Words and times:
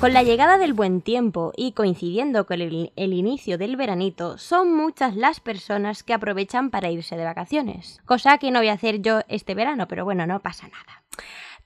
Con 0.00 0.14
la 0.14 0.22
llegada 0.22 0.56
del 0.56 0.72
buen 0.72 1.02
tiempo 1.02 1.52
y 1.58 1.72
coincidiendo 1.72 2.46
con 2.46 2.62
el, 2.62 2.90
inicio 2.96 3.58
del 3.58 3.76
veranito, 3.76 4.38
son 4.38 4.74
muchas 4.74 5.14
las 5.14 5.40
personas 5.40 6.02
que 6.02 6.14
aprovechan 6.14 6.70
para 6.70 6.90
irse 6.90 7.18
de 7.18 7.24
vacaciones. 7.24 8.00
Cosa 8.06 8.38
que 8.38 8.50
no 8.50 8.60
voy 8.60 8.68
a 8.68 8.72
hacer 8.72 9.02
yo 9.02 9.20
este 9.28 9.54
verano, 9.54 9.88
pero 9.88 10.06
bueno, 10.06 10.26
no 10.26 10.40
pasa 10.40 10.68
nada. 10.68 11.02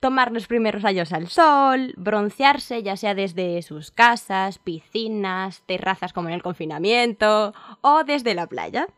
Tomar 0.01 0.33
los 0.33 0.49
primeros 0.49 0.83
rayos 0.83 1.13
al 1.13 1.29
sol, 1.29 1.95
broncearse 1.97 2.83
ya 2.83 2.97
sea 2.97 3.15
desde 3.15 3.63
sus 3.63 3.93
casas, 3.93 4.59
piscinas, 4.59 5.63
terrazas 5.67 6.13
como 6.13 6.27
en 6.27 6.35
el 6.35 6.43
confinamiento 6.43 7.55
o 7.83 8.03
desde 8.03 8.35
la 8.35 8.49
playa. 8.49 8.89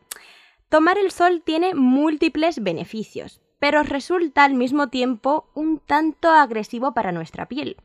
Tomar 0.67 0.97
el 0.97 1.11
sol 1.11 1.43
tiene 1.45 1.75
múltiples 1.75 2.63
beneficios, 2.63 3.39
pero 3.59 3.83
resulta 3.83 4.45
al 4.45 4.55
mismo 4.55 4.87
tiempo 4.87 5.47
un 5.53 5.77
tanto 5.77 6.31
agresivo 6.31 6.95
para 6.95 7.11
nuestra 7.11 7.45
piel 7.45 7.77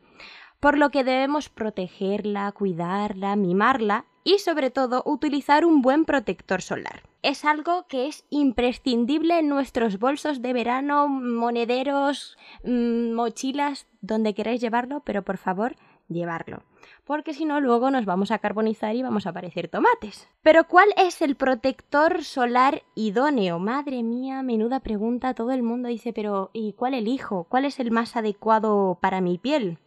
por 0.62 0.78
lo 0.78 0.90
que 0.90 1.02
debemos 1.02 1.48
protegerla, 1.48 2.52
cuidarla, 2.52 3.34
mimarla 3.34 4.04
y 4.22 4.38
sobre 4.38 4.70
todo 4.70 5.02
utilizar 5.04 5.64
un 5.64 5.82
buen 5.82 6.04
protector 6.04 6.62
solar. 6.62 7.02
Es 7.22 7.44
algo 7.44 7.88
que 7.88 8.06
es 8.06 8.24
imprescindible 8.30 9.40
en 9.40 9.48
nuestros 9.48 9.98
bolsos 9.98 10.40
de 10.40 10.52
verano, 10.52 11.08
monederos, 11.08 12.38
mmm, 12.62 13.12
mochilas, 13.12 13.88
donde 14.02 14.34
queráis 14.34 14.60
llevarlo, 14.60 15.00
pero 15.04 15.22
por 15.22 15.36
favor, 15.36 15.74
llevarlo. 16.08 16.62
Porque 17.04 17.34
si 17.34 17.44
no, 17.44 17.60
luego 17.60 17.90
nos 17.90 18.04
vamos 18.04 18.30
a 18.30 18.38
carbonizar 18.38 18.94
y 18.94 19.02
vamos 19.02 19.26
a 19.26 19.32
parecer 19.32 19.66
tomates. 19.66 20.28
Pero 20.42 20.68
¿cuál 20.68 20.90
es 20.96 21.22
el 21.22 21.34
protector 21.34 22.22
solar 22.22 22.84
idóneo? 22.94 23.58
Madre 23.58 24.04
mía, 24.04 24.44
menuda 24.44 24.78
pregunta. 24.78 25.34
Todo 25.34 25.50
el 25.50 25.64
mundo 25.64 25.88
dice, 25.88 26.12
pero 26.12 26.50
¿y 26.52 26.74
cuál 26.74 26.94
elijo? 26.94 27.46
¿Cuál 27.48 27.64
es 27.64 27.80
el 27.80 27.90
más 27.90 28.14
adecuado 28.14 28.96
para 29.00 29.20
mi 29.20 29.38
piel? 29.38 29.78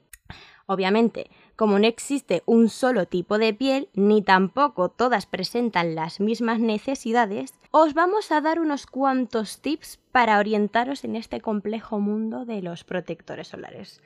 Obviamente, 0.67 1.29
como 1.55 1.77
no 1.77 1.85
existe 1.85 2.41
un 2.45 2.69
solo 2.69 3.05
tipo 3.05 3.37
de 3.37 3.53
piel, 3.53 3.89
ni 3.93 4.21
tampoco 4.23 4.89
todas 4.89 5.25
presentan 5.25 5.93
las 5.93 6.19
mismas 6.19 6.59
necesidades, 6.59 7.53
os 7.71 7.93
vamos 7.93 8.31
a 8.31 8.41
dar 8.41 8.59
unos 8.59 8.87
cuantos 8.87 9.61
tips 9.61 9.99
para 10.11 10.39
orientaros 10.39 11.03
en 11.03 11.15
este 11.15 11.39
complejo 11.39 11.99
mundo 11.99 12.45
de 12.45 12.61
los 12.61 12.83
protectores 12.83 13.49
solares. 13.49 14.01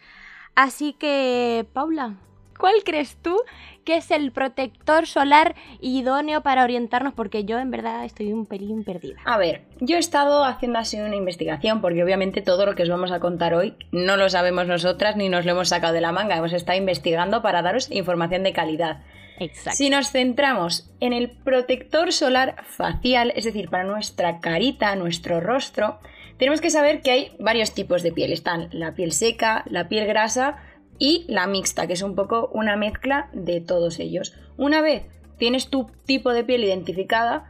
Así 0.56 0.94
que, 0.94 1.66
Paula, 1.72 2.18
¿cuál 2.60 2.76
crees 2.84 3.18
tú 3.20 3.42
que 3.86 3.96
es 3.96 4.12
el 4.12 4.32
protector 4.32 5.08
solar 5.08 5.56
idóneo 5.82 6.42
para 6.42 6.64
orientarnos? 6.64 7.14
Porque 7.14 7.46
yo 7.46 7.58
en 7.58 7.72
verdad 7.72 8.06
estoy 8.06 8.32
un 8.32 8.46
pelín 8.46 8.84
perdida. 8.84 9.18
A 9.26 9.40
ver, 9.40 9.64
yo 9.80 9.96
he 9.96 10.00
estado 10.00 10.44
haciendo 10.44 10.78
así 10.78 11.00
una 11.00 11.16
investigación 11.16 11.82
porque 11.82 12.04
obviamente 12.04 12.42
todo 12.42 12.68
lo 12.68 12.76
que 12.76 12.84
os 12.84 12.90
vamos 12.90 13.12
a 13.12 13.20
contar 13.20 13.56
hoy 13.56 13.76
no 13.92 14.18
lo 14.18 14.30
sabemos 14.30 14.68
nosotras 14.68 15.16
ni 15.16 15.30
nos 15.30 15.46
lo 15.46 15.54
hemos 15.54 15.70
sacado 15.70 15.94
de 15.94 16.02
la 16.02 16.12
manga. 16.12 16.38
Hemos 16.38 16.54
estado 16.54 16.78
investigando 16.78 17.42
para 17.42 17.64
daros 17.64 17.90
información 17.90 18.44
de 18.44 18.54
calidad. 18.54 19.00
Exacto. 19.40 19.78
Si 19.78 19.90
nos 19.90 20.12
centramos 20.12 20.92
en 21.00 21.14
el 21.14 21.32
protector 21.32 22.12
solar 22.12 22.58
facial, 22.66 23.32
es 23.36 23.46
decir, 23.46 23.70
para 23.70 23.86
nuestra 23.86 24.42
carita, 24.42 24.94
nuestro 24.98 25.40
rostro, 25.40 26.00
tenemos 26.38 26.60
que 26.60 26.70
saber 26.70 27.02
que 27.02 27.12
hay 27.12 27.32
varios 27.40 27.74
tipos 27.74 28.04
de 28.04 28.12
piel. 28.12 28.34
Están 28.34 28.68
la 28.72 28.96
piel 28.96 29.14
seca, 29.14 29.64
la 29.66 29.88
piel 29.88 30.06
grasa 30.06 30.58
y 31.00 31.26
la 31.28 31.48
mixta, 31.48 31.88
que 31.88 31.94
es 31.94 32.02
un 32.02 32.16
poco 32.16 32.50
una 32.54 32.76
mezcla 32.76 33.30
de 33.34 33.62
todos 33.62 34.00
ellos. 34.00 34.36
Una 34.58 34.82
vez 34.82 35.06
tienes 35.38 35.70
tu 35.70 35.90
tipo 36.06 36.34
de 36.34 36.44
piel 36.44 36.64
identificada, 36.64 37.46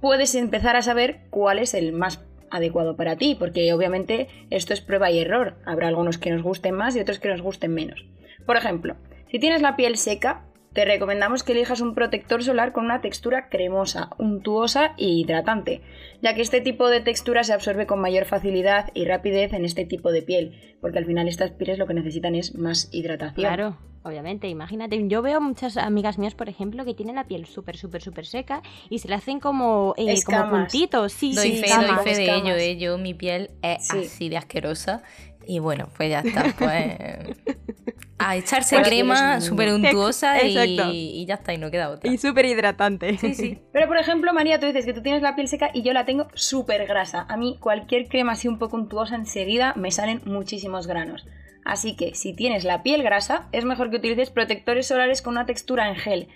puedes 0.00 0.34
empezar 0.34 0.76
a 0.76 0.82
saber 0.82 1.20
cuál 1.30 1.58
es 1.58 1.74
el 1.74 1.92
más 1.92 2.24
adecuado 2.50 2.96
para 2.96 3.16
ti, 3.16 3.34
porque 3.38 3.72
obviamente 3.72 4.28
esto 4.50 4.72
es 4.72 4.80
prueba 4.80 5.10
y 5.10 5.18
error. 5.18 5.56
Habrá 5.66 5.88
algunos 5.88 6.18
que 6.18 6.30
nos 6.30 6.42
gusten 6.42 6.74
más 6.74 6.94
y 6.94 7.00
otros 7.00 7.18
que 7.18 7.28
nos 7.28 7.42
gusten 7.42 7.74
menos. 7.74 8.06
Por 8.46 8.56
ejemplo, 8.56 8.96
si 9.30 9.38
tienes 9.38 9.62
la 9.62 9.76
piel 9.76 9.96
seca, 9.96 10.44
te 10.72 10.84
recomendamos 10.84 11.42
que 11.42 11.52
elijas 11.52 11.80
un 11.80 11.94
protector 11.94 12.42
solar 12.42 12.72
con 12.72 12.84
una 12.86 13.00
textura 13.00 13.48
cremosa, 13.48 14.10
untuosa 14.18 14.94
e 14.98 15.06
hidratante, 15.06 15.82
ya 16.22 16.34
que 16.34 16.42
este 16.42 16.60
tipo 16.60 16.88
de 16.88 17.00
textura 17.00 17.44
se 17.44 17.52
absorbe 17.52 17.86
con 17.86 18.00
mayor 18.00 18.24
facilidad 18.24 18.90
y 18.94 19.04
rapidez 19.04 19.52
en 19.52 19.64
este 19.64 19.84
tipo 19.84 20.12
de 20.12 20.22
piel, 20.22 20.76
porque 20.80 20.98
al 20.98 21.04
final 21.06 21.28
estas 21.28 21.50
pieles 21.50 21.78
lo 21.78 21.86
que 21.86 21.94
necesitan 21.94 22.34
es 22.34 22.54
más 22.54 22.88
hidratación. 22.92 23.34
Claro. 23.46 23.76
Obviamente, 24.04 24.48
imagínate, 24.48 25.00
yo 25.06 25.22
veo 25.22 25.40
muchas 25.40 25.76
amigas 25.76 26.18
mías, 26.18 26.34
por 26.34 26.48
ejemplo, 26.48 26.84
que 26.84 26.92
tienen 26.92 27.14
la 27.14 27.28
piel 27.28 27.46
súper, 27.46 27.76
súper, 27.76 28.02
súper 28.02 28.26
seca 28.26 28.60
y 28.90 28.98
se 28.98 29.06
le 29.06 29.14
hacen 29.14 29.38
como, 29.38 29.94
eh, 29.96 30.16
como 30.26 30.50
puntitos. 30.50 31.12
Sí, 31.12 31.32
doy 31.36 31.52
sí, 31.52 31.58
fe, 31.58 31.66
escamas. 31.66 32.04
doy 32.04 32.12
fe 32.14 32.20
de 32.20 32.34
ello, 32.34 32.54
eh. 32.56 32.76
yo 32.78 32.98
mi 32.98 33.14
piel 33.14 33.50
es 33.62 33.86
Sí. 33.86 33.98
así 33.98 34.28
de 34.28 34.38
asquerosa 34.38 35.04
y 35.46 35.60
bueno, 35.60 35.88
pues 35.96 36.10
ya 36.10 36.18
está, 36.18 36.42
pues 36.58 37.36
a 38.26 38.36
echarse 38.36 38.80
crema 38.82 39.40
súper 39.40 39.72
untuosa 39.72 40.42
y, 40.42 40.56
y 40.58 41.26
ya 41.26 41.34
está, 41.34 41.52
y 41.52 41.58
no 41.58 41.70
queda 41.70 41.90
otra. 41.90 42.10
Y 42.10 42.18
súper 42.18 42.46
hidratante. 42.46 43.18
Sí, 43.18 43.34
sí. 43.34 43.58
Pero 43.72 43.86
por 43.88 43.98
ejemplo, 43.98 44.32
María, 44.32 44.58
tú 44.60 44.66
dices 44.66 44.84
que 44.84 44.92
tú 44.92 45.02
tienes 45.02 45.22
la 45.22 45.34
piel 45.34 45.48
seca 45.48 45.70
y 45.72 45.82
yo 45.82 45.92
la 45.92 46.04
tengo 46.04 46.28
súper 46.34 46.86
grasa. 46.86 47.26
A 47.28 47.36
mí 47.36 47.56
cualquier 47.60 48.08
crema 48.08 48.32
así 48.32 48.48
un 48.48 48.58
poco 48.58 48.76
untuosa 48.76 49.14
enseguida 49.14 49.74
me 49.76 49.90
salen 49.90 50.22
muchísimos 50.24 50.86
granos. 50.86 51.26
Así 51.64 51.94
que 51.94 52.14
si 52.14 52.34
tienes 52.34 52.64
la 52.64 52.82
piel 52.82 53.02
grasa, 53.02 53.48
es 53.52 53.64
mejor 53.64 53.90
que 53.90 53.96
utilices 53.96 54.30
protectores 54.30 54.86
solares 54.86 55.22
con 55.22 55.34
una 55.34 55.46
textura 55.46 55.88
en 55.88 55.96
gel, 55.96 56.28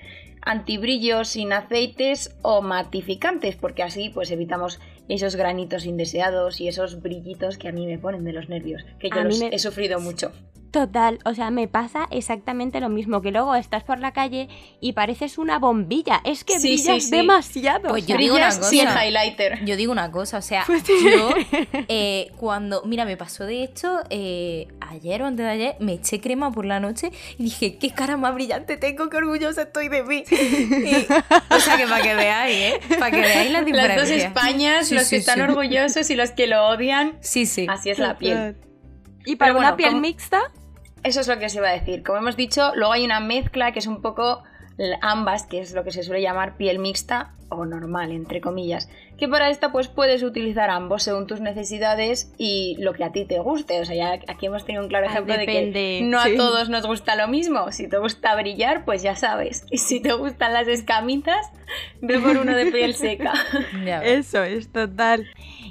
antibrillos 0.43 1.29
sin 1.29 1.53
aceites 1.53 2.37
o 2.43 2.63
matificantes, 2.63 3.57
porque 3.57 3.83
así 3.83 4.11
pues 4.11 4.31
evitamos 4.31 4.81
esos 5.09 5.37
granitos 5.37 5.85
indeseados 5.87 6.61
y 6.61 6.69
esos 6.69 7.01
brillitos 7.03 7.59
que 7.59 7.69
a 7.69 7.73
mí 7.73 7.87
me 7.87 7.99
ponen 7.99 8.25
de 8.25 8.33
los 8.33 8.49
nervios, 8.49 8.83
que 8.99 9.09
yo 9.11 9.17
A 9.21 9.25
mí 9.25 9.31
los 9.31 9.39
me- 9.41 9.49
he 9.53 9.59
sufrido 9.59 10.01
mucho. 10.01 10.33
Total, 10.73 11.21
o 11.25 11.33
sea, 11.33 11.51
me 11.51 11.69
pasa 11.69 12.07
exactamente 12.11 12.81
lo 12.81 12.91
mismo, 12.91 13.23
que 13.23 13.31
luego 13.31 13.55
estás 13.55 13.83
por 13.83 13.99
la 13.99 14.13
calle 14.13 14.49
y 14.79 14.93
pareces 14.93 15.39
una 15.39 15.59
bombilla. 15.59 16.21
Es 16.23 16.45
que 16.45 16.61
Sí, 16.61 16.69
brillas 16.75 16.97
sí, 16.97 17.01
sí. 17.09 17.17
demasiado. 17.17 17.89
Pues 17.89 18.05
o 18.05 18.07
yo 18.09 18.17
digo 18.19 18.35
una 18.37 18.49
Brillas 18.49 18.69
sin 18.69 18.85
cosa. 18.85 19.07
highlighter. 19.07 19.65
Yo 19.65 19.77
digo 19.77 19.91
una 19.93 20.11
cosa, 20.11 20.37
o 20.39 20.43
sea, 20.43 20.65
Pues 20.67 20.83
yo 20.87 21.31
eh, 21.89 22.31
cuando, 22.37 22.83
mira, 22.85 23.07
me 23.07 23.17
pasó 23.17 23.45
de 23.47 23.63
hecho 23.63 24.01
eh, 24.11 24.69
ayer 24.81 25.23
o 25.23 25.27
antes 25.27 25.47
de 25.47 25.51
ayer, 25.53 25.77
me 25.81 25.95
eché 25.95 26.21
crema 26.21 26.51
por 26.53 26.67
la 26.67 26.79
noche 26.79 27.11
y 27.39 27.45
dije, 27.45 27.79
qué 27.79 27.91
cara 27.91 28.19
más 28.19 28.35
brillante 28.35 28.77
tengo, 28.77 29.09
qué 29.09 29.17
orgullosa 29.17 29.63
estoy 29.63 29.89
de 29.89 30.03
mí. 30.03 30.25
Y- 30.31 31.07
o 31.55 31.61
sea, 31.61 31.79
que 31.79 31.87
para 31.87 32.03
que 32.03 32.15
veáis, 32.15 32.57
¿eh? 32.57 32.81
Para 32.99 33.11
que 33.13 33.21
veáis 33.21 33.51
las 33.51 33.63
Las 33.63 33.67
diferencias. 33.67 34.09
dos 34.09 34.11
Españas, 34.19 34.89
Sí, 34.89 34.96
los 34.97 35.05
sí, 35.05 35.17
que 35.17 35.21
están 35.21 35.37
sí. 35.37 35.41
orgullosos 35.43 36.11
y 36.11 36.17
los 36.17 36.31
que 36.33 36.47
lo 36.47 36.67
odian. 36.69 37.17
Sí, 37.21 37.47
sí. 37.47 37.67
Así 37.69 37.91
es 37.91 37.99
la 37.99 38.17
piel. 38.19 38.57
Y 39.25 39.37
para 39.37 39.51
Pero 39.53 39.59
una 39.61 39.69
bueno, 39.71 39.77
piel 39.77 39.89
como- 39.91 40.01
mixta, 40.03 40.41
Eso 41.03 41.21
es 41.21 41.29
lo 41.29 41.39
que 41.39 41.49
se 41.49 41.59
iba 41.59 41.69
a 41.69 41.73
decir. 41.73 42.03
Como 42.03 42.19
hemos 42.19 42.37
dicho, 42.37 42.73
luego 42.75 42.93
hay 42.93 43.05
una 43.05 43.21
mezcla 43.21 43.71
que 43.73 43.79
es 43.79 43.87
un 43.87 44.03
poco 44.03 44.43
ambas, 45.03 45.47
que 45.47 45.61
es 45.61 45.73
lo 45.73 45.85
que 45.85 45.93
se 45.93 46.03
suele 46.03 46.21
llamar 46.21 46.57
piel 46.57 46.79
mixta 46.81 47.36
o 47.49 47.65
normal, 47.65 48.13
entre 48.13 48.41
comillas. 48.41 48.89
Que 49.19 49.29
para 49.29 49.51
esta 49.51 49.73
pues 49.73 49.89
puedes 49.89 50.23
utilizar 50.23 50.69
ambos 50.71 51.03
según 51.05 51.27
tus 51.27 51.41
necesidades 51.41 52.33
y 52.39 52.77
lo 52.81 52.93
que 52.93 53.05
a 53.05 53.13
ti 53.13 53.25
te 53.25 53.39
guste. 53.39 53.81
O 53.81 53.85
sea, 53.85 53.97
ya 53.97 54.13
aquí 54.33 54.47
hemos 54.47 54.65
tenido 54.65 54.83
un 54.83 54.89
claro 54.89 55.07
Ah, 55.09 55.13
ejemplo 55.13 55.37
de 55.37 55.47
que 55.47 56.01
no 56.03 56.23
sí. 56.23 56.35
a 56.35 56.37
todos 56.37 56.69
nos 56.69 56.87
gusta 56.87 57.17
lo 57.17 57.29
mismo. 57.29 57.71
Si 57.73 57.89
te 57.89 57.99
gusta 57.99 58.35
brillar, 58.37 58.85
pues 58.85 59.03
ya 59.03 59.17
sabes. 59.17 59.65
Y 59.71 59.79
si 59.79 60.01
te 60.01 60.13
gustan 60.13 60.53
las 60.53 60.69
escamitas, 60.69 61.47
ve 62.01 62.19
por 62.19 62.37
uno 62.37 62.55
de 62.55 62.67
piel 62.73 62.95
seca. 62.95 63.33
Eso 64.05 64.43
es 64.43 64.71
total. 64.71 65.27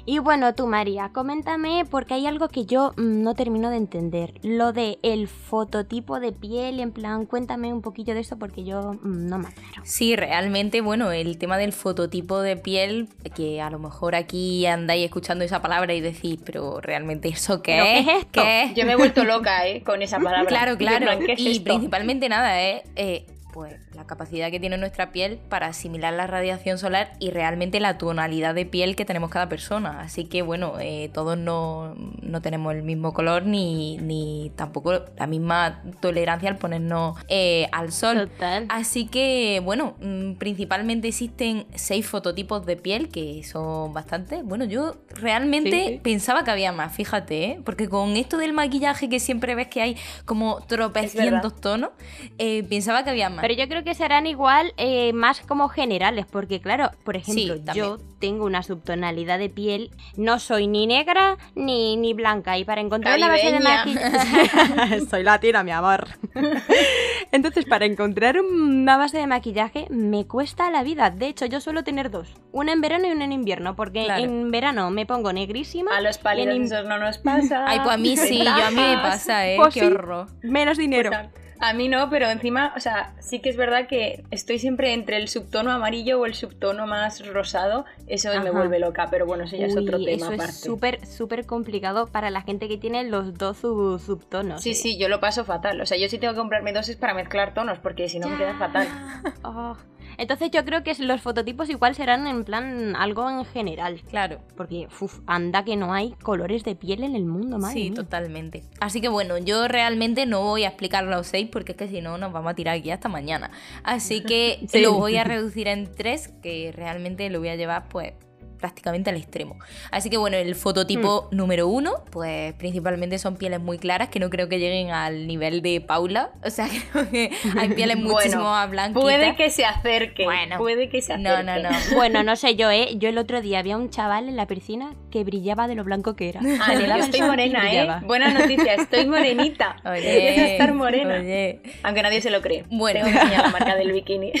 Y 0.08 0.20
bueno, 0.20 0.54
tú 0.54 0.66
María, 0.68 1.10
coméntame 1.12 1.84
porque 1.90 2.14
hay 2.14 2.26
algo 2.26 2.48
que 2.48 2.64
yo 2.64 2.92
mm, 2.96 3.22
no 3.22 3.34
termino 3.34 3.70
de 3.70 3.76
entender. 3.76 4.34
Lo 4.42 4.72
de 4.72 4.98
el 5.02 5.26
fototipo 5.26 6.20
de 6.20 6.30
piel, 6.32 6.78
en 6.78 6.92
plan, 6.92 7.26
cuéntame 7.26 7.72
un 7.72 7.82
poquillo 7.82 8.14
de 8.14 8.20
eso 8.20 8.38
porque 8.38 8.64
yo 8.64 8.92
mm, 9.02 9.28
no 9.28 9.38
me 9.38 9.48
aclaro. 9.48 9.82
Sí, 9.82 10.14
realmente, 10.14 10.80
bueno, 10.80 11.10
el 11.10 11.38
tema 11.38 11.56
del 11.66 11.72
fototipo 11.72 12.40
de 12.40 12.56
piel, 12.56 13.08
que 13.34 13.60
a 13.60 13.68
lo 13.70 13.78
mejor 13.78 14.14
aquí 14.14 14.64
andáis 14.66 15.04
escuchando 15.04 15.44
esa 15.44 15.60
palabra 15.60 15.92
y 15.94 16.00
decís, 16.00 16.38
pero 16.44 16.80
realmente 16.80 17.28
eso 17.28 17.60
qué 17.60 17.72
¿Pero 17.72 17.84
qué 17.84 17.98
es? 17.98 18.08
esto? 18.08 18.42
¿Qué 18.42 18.62
es? 18.62 18.74
Yo 18.74 18.86
me 18.86 18.92
he 18.92 18.96
vuelto 18.96 19.24
loca, 19.24 19.66
¿eh? 19.66 19.82
Con 19.82 20.00
esa 20.02 20.18
palabra. 20.20 20.46
Claro, 20.46 20.76
claro. 20.78 21.04
plan, 21.06 21.18
¿qué 21.26 21.32
es 21.32 21.40
y 21.40 21.50
esto? 21.52 21.64
principalmente 21.64 22.28
nada, 22.28 22.62
es 22.62 22.82
eh, 22.94 23.26
pues 23.56 23.80
la 23.94 24.06
capacidad 24.06 24.50
que 24.50 24.60
tiene 24.60 24.76
nuestra 24.76 25.12
piel 25.12 25.38
para 25.48 25.68
asimilar 25.68 26.12
la 26.12 26.26
radiación 26.26 26.76
solar 26.76 27.12
y 27.20 27.30
realmente 27.30 27.80
la 27.80 27.96
tonalidad 27.96 28.54
de 28.54 28.66
piel 28.66 28.96
que 28.96 29.06
tenemos 29.06 29.30
cada 29.30 29.48
persona. 29.48 30.02
Así 30.02 30.26
que 30.26 30.42
bueno, 30.42 30.74
eh, 30.78 31.08
todos 31.14 31.38
no, 31.38 31.94
no, 32.20 32.42
tenemos 32.42 32.74
el 32.74 32.82
mismo 32.82 33.14
color 33.14 33.46
ni, 33.46 33.96
ni, 33.96 34.52
tampoco 34.56 35.06
la 35.16 35.26
misma 35.26 35.82
tolerancia 36.00 36.50
al 36.50 36.58
ponernos 36.58 37.18
eh, 37.28 37.66
al 37.72 37.92
sol. 37.92 38.28
Total. 38.28 38.66
Así 38.68 39.06
que 39.06 39.62
bueno, 39.64 39.94
mm, 40.02 40.34
principalmente 40.34 41.08
existen 41.08 41.66
seis 41.74 42.06
fototipos 42.06 42.66
de 42.66 42.76
piel 42.76 43.08
que 43.08 43.42
son 43.42 43.94
bastante. 43.94 44.42
Bueno, 44.42 44.66
yo 44.66 44.96
realmente 45.14 45.98
pensaba 46.02 46.44
que 46.44 46.50
había 46.50 46.72
más, 46.72 46.94
fíjate, 46.94 47.44
¿eh? 47.44 47.60
porque 47.64 47.88
con 47.88 48.18
esto 48.18 48.36
del 48.36 48.52
maquillaje 48.52 49.08
que 49.08 49.18
siempre 49.18 49.54
ves 49.54 49.68
que 49.68 49.80
hay 49.80 49.96
como 50.26 50.60
tropecientos 50.66 51.58
tonos, 51.58 51.92
eh, 52.36 52.62
pensaba 52.64 53.02
que 53.02 53.08
había 53.08 53.30
más. 53.30 53.45
Pero 53.46 53.60
yo 53.60 53.68
creo 53.68 53.84
que 53.84 53.94
serán 53.94 54.26
igual 54.26 54.74
eh, 54.76 55.12
más 55.12 55.38
como 55.38 55.68
generales, 55.68 56.26
porque 56.28 56.60
claro, 56.60 56.90
por 57.04 57.14
ejemplo, 57.14 57.54
yo 57.74 57.98
tengo 58.18 58.44
una 58.44 58.64
subtonalidad 58.64 59.38
de 59.38 59.48
piel, 59.48 59.92
no 60.16 60.40
soy 60.40 60.66
ni 60.66 60.88
negra 60.88 61.36
ni, 61.54 61.96
ni 61.96 62.12
blanca, 62.12 62.58
y 62.58 62.64
para 62.64 62.80
encontrar 62.80 63.16
una 63.16 63.28
base 63.28 63.52
de 63.52 63.60
maquillaje... 63.60 65.06
soy 65.08 65.22
latina, 65.22 65.62
mi 65.62 65.70
amor. 65.70 66.08
Entonces, 67.36 67.66
para 67.66 67.84
encontrar 67.84 68.40
una 68.40 68.96
base 68.96 69.18
de 69.18 69.26
maquillaje 69.26 69.86
me 69.90 70.26
cuesta 70.26 70.70
la 70.70 70.82
vida. 70.82 71.10
De 71.10 71.28
hecho, 71.28 71.44
yo 71.44 71.60
suelo 71.60 71.84
tener 71.84 72.10
dos, 72.10 72.34
una 72.50 72.72
en 72.72 72.80
verano 72.80 73.06
y 73.08 73.10
una 73.10 73.26
en 73.26 73.32
invierno, 73.32 73.76
porque 73.76 74.06
en 74.06 74.50
verano 74.50 74.90
me 74.90 75.04
pongo 75.04 75.34
negrísima. 75.34 75.94
A 75.94 76.00
los 76.00 76.16
pálidos 76.16 76.58
no 76.86 76.98
nos 76.98 77.18
pasa. 77.18 77.66
Ay, 77.68 77.80
pues 77.80 77.94
a 77.94 77.98
mí 77.98 78.16
sí, 78.16 78.42
yo 78.42 78.50
a 78.50 78.70
mí 78.70 78.76
me 78.76 78.96
pasa, 79.02 79.46
¿eh? 79.46 79.56
Pues 79.58 79.74
Qué 79.74 79.86
horror. 79.86 80.28
Menos 80.42 80.78
dinero. 80.78 81.10
Pues 81.10 81.46
a 81.58 81.72
mí 81.72 81.88
no, 81.88 82.10
pero 82.10 82.28
encima, 82.28 82.72
o 82.76 82.80
sea, 82.80 83.14
sí 83.18 83.40
que 83.40 83.48
es 83.48 83.56
verdad 83.56 83.86
que 83.86 84.24
estoy 84.30 84.58
siempre 84.58 84.92
entre 84.92 85.16
el 85.16 85.28
subtono 85.28 85.70
amarillo 85.70 86.20
o 86.20 86.26
el 86.26 86.34
subtono 86.34 86.86
más 86.86 87.26
rosado. 87.26 87.84
Eso 88.06 88.30
me 88.42 88.50
vuelve 88.50 88.78
loca, 88.78 89.08
pero 89.10 89.26
bueno, 89.26 89.44
eso 89.44 89.56
ya 89.56 89.66
es 89.66 89.76
otro 89.76 89.98
tema 89.98 90.16
eso 90.16 90.26
aparte. 90.26 90.44
es 90.44 90.60
súper, 90.60 91.06
súper 91.06 91.46
complicado 91.46 92.06
para 92.08 92.30
la 92.30 92.42
gente 92.42 92.68
que 92.68 92.76
tiene 92.76 93.04
los 93.04 93.34
dos 93.34 93.58
subtonos. 93.58 94.62
Sí, 94.62 94.70
¿eh? 94.70 94.74
sí, 94.74 94.98
yo 94.98 95.08
lo 95.08 95.20
paso 95.20 95.44
fatal. 95.44 95.80
O 95.80 95.86
sea, 95.86 95.96
yo 95.96 96.08
sí 96.08 96.18
tengo 96.18 96.34
que 96.34 96.40
comprarme 96.40 96.72
dosis 96.72 96.96
para 96.96 97.14
mezclar 97.26 97.54
tonos, 97.54 97.78
porque 97.80 98.08
si 98.08 98.18
no 98.18 98.28
me 98.28 98.36
queda 98.36 98.54
fatal. 98.54 98.88
Oh. 99.42 99.76
Entonces 100.18 100.50
yo 100.50 100.64
creo 100.64 100.82
que 100.82 100.94
los 100.98 101.20
fototipos 101.20 101.68
igual 101.68 101.94
serán 101.94 102.26
en 102.26 102.44
plan 102.44 102.96
algo 102.96 103.28
en 103.28 103.44
general. 103.44 104.00
Claro. 104.08 104.38
Porque, 104.56 104.88
uf, 105.00 105.20
anda 105.26 105.64
que 105.64 105.76
no 105.76 105.92
hay 105.92 106.12
colores 106.22 106.64
de 106.64 106.74
piel 106.74 107.02
en 107.04 107.14
el 107.14 107.24
mundo, 107.24 107.58
madre 107.58 107.74
Sí, 107.74 107.90
totalmente. 107.90 108.62
Así 108.80 109.00
que 109.00 109.08
bueno, 109.08 109.36
yo 109.38 109.68
realmente 109.68 110.26
no 110.26 110.42
voy 110.42 110.64
a 110.64 110.68
explicar 110.68 111.04
los 111.04 111.26
seis 111.26 111.48
porque 111.50 111.72
es 111.72 111.78
que 111.78 111.88
si 111.88 112.00
no 112.00 112.18
nos 112.18 112.32
vamos 112.32 112.52
a 112.52 112.54
tirar 112.54 112.76
aquí 112.76 112.90
hasta 112.90 113.08
mañana. 113.08 113.50
Así 113.82 114.22
que 114.22 114.66
lo 114.82 114.94
voy 114.94 115.16
a 115.16 115.24
reducir 115.24 115.68
en 115.68 115.92
tres, 115.92 116.28
que 116.42 116.72
realmente 116.74 117.28
lo 117.30 117.40
voy 117.40 117.48
a 117.48 117.56
llevar 117.56 117.88
pues 117.88 118.12
prácticamente 118.58 119.10
al 119.10 119.16
extremo. 119.16 119.58
Así 119.90 120.10
que 120.10 120.16
bueno, 120.16 120.36
el 120.36 120.54
fototipo 120.54 121.28
Hmm. 121.30 121.36
número 121.36 121.68
uno, 121.68 122.04
pues 122.10 122.52
principalmente 122.54 123.18
son 123.18 123.36
pieles 123.36 123.60
muy 123.60 123.78
claras, 123.78 124.08
que 124.08 124.18
no 124.20 124.30
creo 124.30 124.48
que 124.48 124.58
lleguen 124.58 124.90
al 124.90 125.26
nivel 125.26 125.62
de 125.62 125.80
Paula. 125.80 126.30
O 126.44 126.50
sea, 126.50 126.66
creo 126.92 127.10
que 127.10 127.30
hay 127.58 127.68
pieles 127.70 127.96
muchísimo 127.96 128.42
Bueno, 128.42 128.50
más 128.50 128.70
blanquitas. 128.70 129.02
Puede 129.02 129.36
que 129.36 129.50
se 129.50 129.64
acerque. 129.64 130.24
Bueno. 130.24 130.58
puede 130.58 130.88
que 130.88 131.00
se 131.02 131.12
acerque. 131.12 131.28
No, 131.28 131.42
no, 131.42 131.62
no. 131.62 131.68
Bueno, 131.94 132.22
no 132.22 132.36
sé 132.36 132.56
yo, 132.56 132.70
¿eh? 132.70 132.96
Yo 132.96 133.08
el 133.08 133.18
otro 133.18 133.40
día 133.40 133.58
había 133.58 133.76
un 133.76 133.90
chaval 133.90 134.28
en 134.28 134.36
la 134.36 134.46
piscina 134.46 134.94
que 135.10 135.24
brillaba 135.24 135.68
de 135.68 135.74
lo 135.74 135.84
blanco 135.84 136.16
que 136.16 136.28
era. 136.28 136.40
Ah, 136.60 136.74
yo 136.74 136.94
estoy 136.96 137.22
morena. 137.22 137.72
¿eh? 137.72 137.88
Buena 138.06 138.32
noticia, 138.32 138.74
estoy 138.74 139.06
morenita. 139.06 139.76
Oye, 139.84 140.52
estar 140.52 140.74
morena. 140.74 141.18
oye. 141.20 141.60
Aunque 141.82 142.02
nadie 142.02 142.20
se 142.20 142.30
lo 142.30 142.40
cree. 142.42 142.64
Bueno. 142.70 143.04
Tengo 143.04 143.18
que 143.30 143.36
la 143.36 143.48
marca 143.48 143.76
del 143.76 143.92
bikini. 143.92 144.32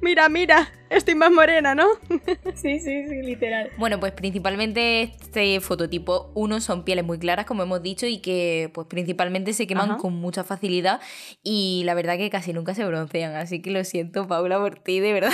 Mira, 0.00 0.28
mira, 0.28 0.68
estoy 0.90 1.14
más 1.14 1.30
morena, 1.30 1.74
¿no? 1.74 1.86
sí, 2.54 2.78
sí, 2.80 3.04
sí, 3.08 3.22
literal. 3.22 3.70
Bueno, 3.78 3.98
pues 4.00 4.12
principalmente 4.12 5.02
este 5.20 5.60
fototipo 5.60 6.30
1 6.34 6.60
son 6.60 6.84
pieles 6.84 7.04
muy 7.04 7.18
claras, 7.18 7.46
como 7.46 7.62
hemos 7.62 7.82
dicho, 7.82 8.06
y 8.06 8.18
que 8.18 8.70
pues 8.74 8.86
principalmente 8.86 9.52
se 9.52 9.66
queman 9.66 9.92
Ajá. 9.92 9.98
con 9.98 10.14
mucha 10.14 10.44
facilidad 10.44 11.00
y 11.42 11.82
la 11.84 11.94
verdad 11.94 12.16
que 12.16 12.30
casi 12.30 12.52
nunca 12.52 12.74
se 12.74 12.84
broncean, 12.84 13.34
así 13.36 13.60
que 13.62 13.70
lo 13.70 13.82
siento 13.84 14.26
Paula 14.26 14.58
por 14.58 14.78
ti, 14.78 15.00
de 15.00 15.12
verdad. 15.12 15.32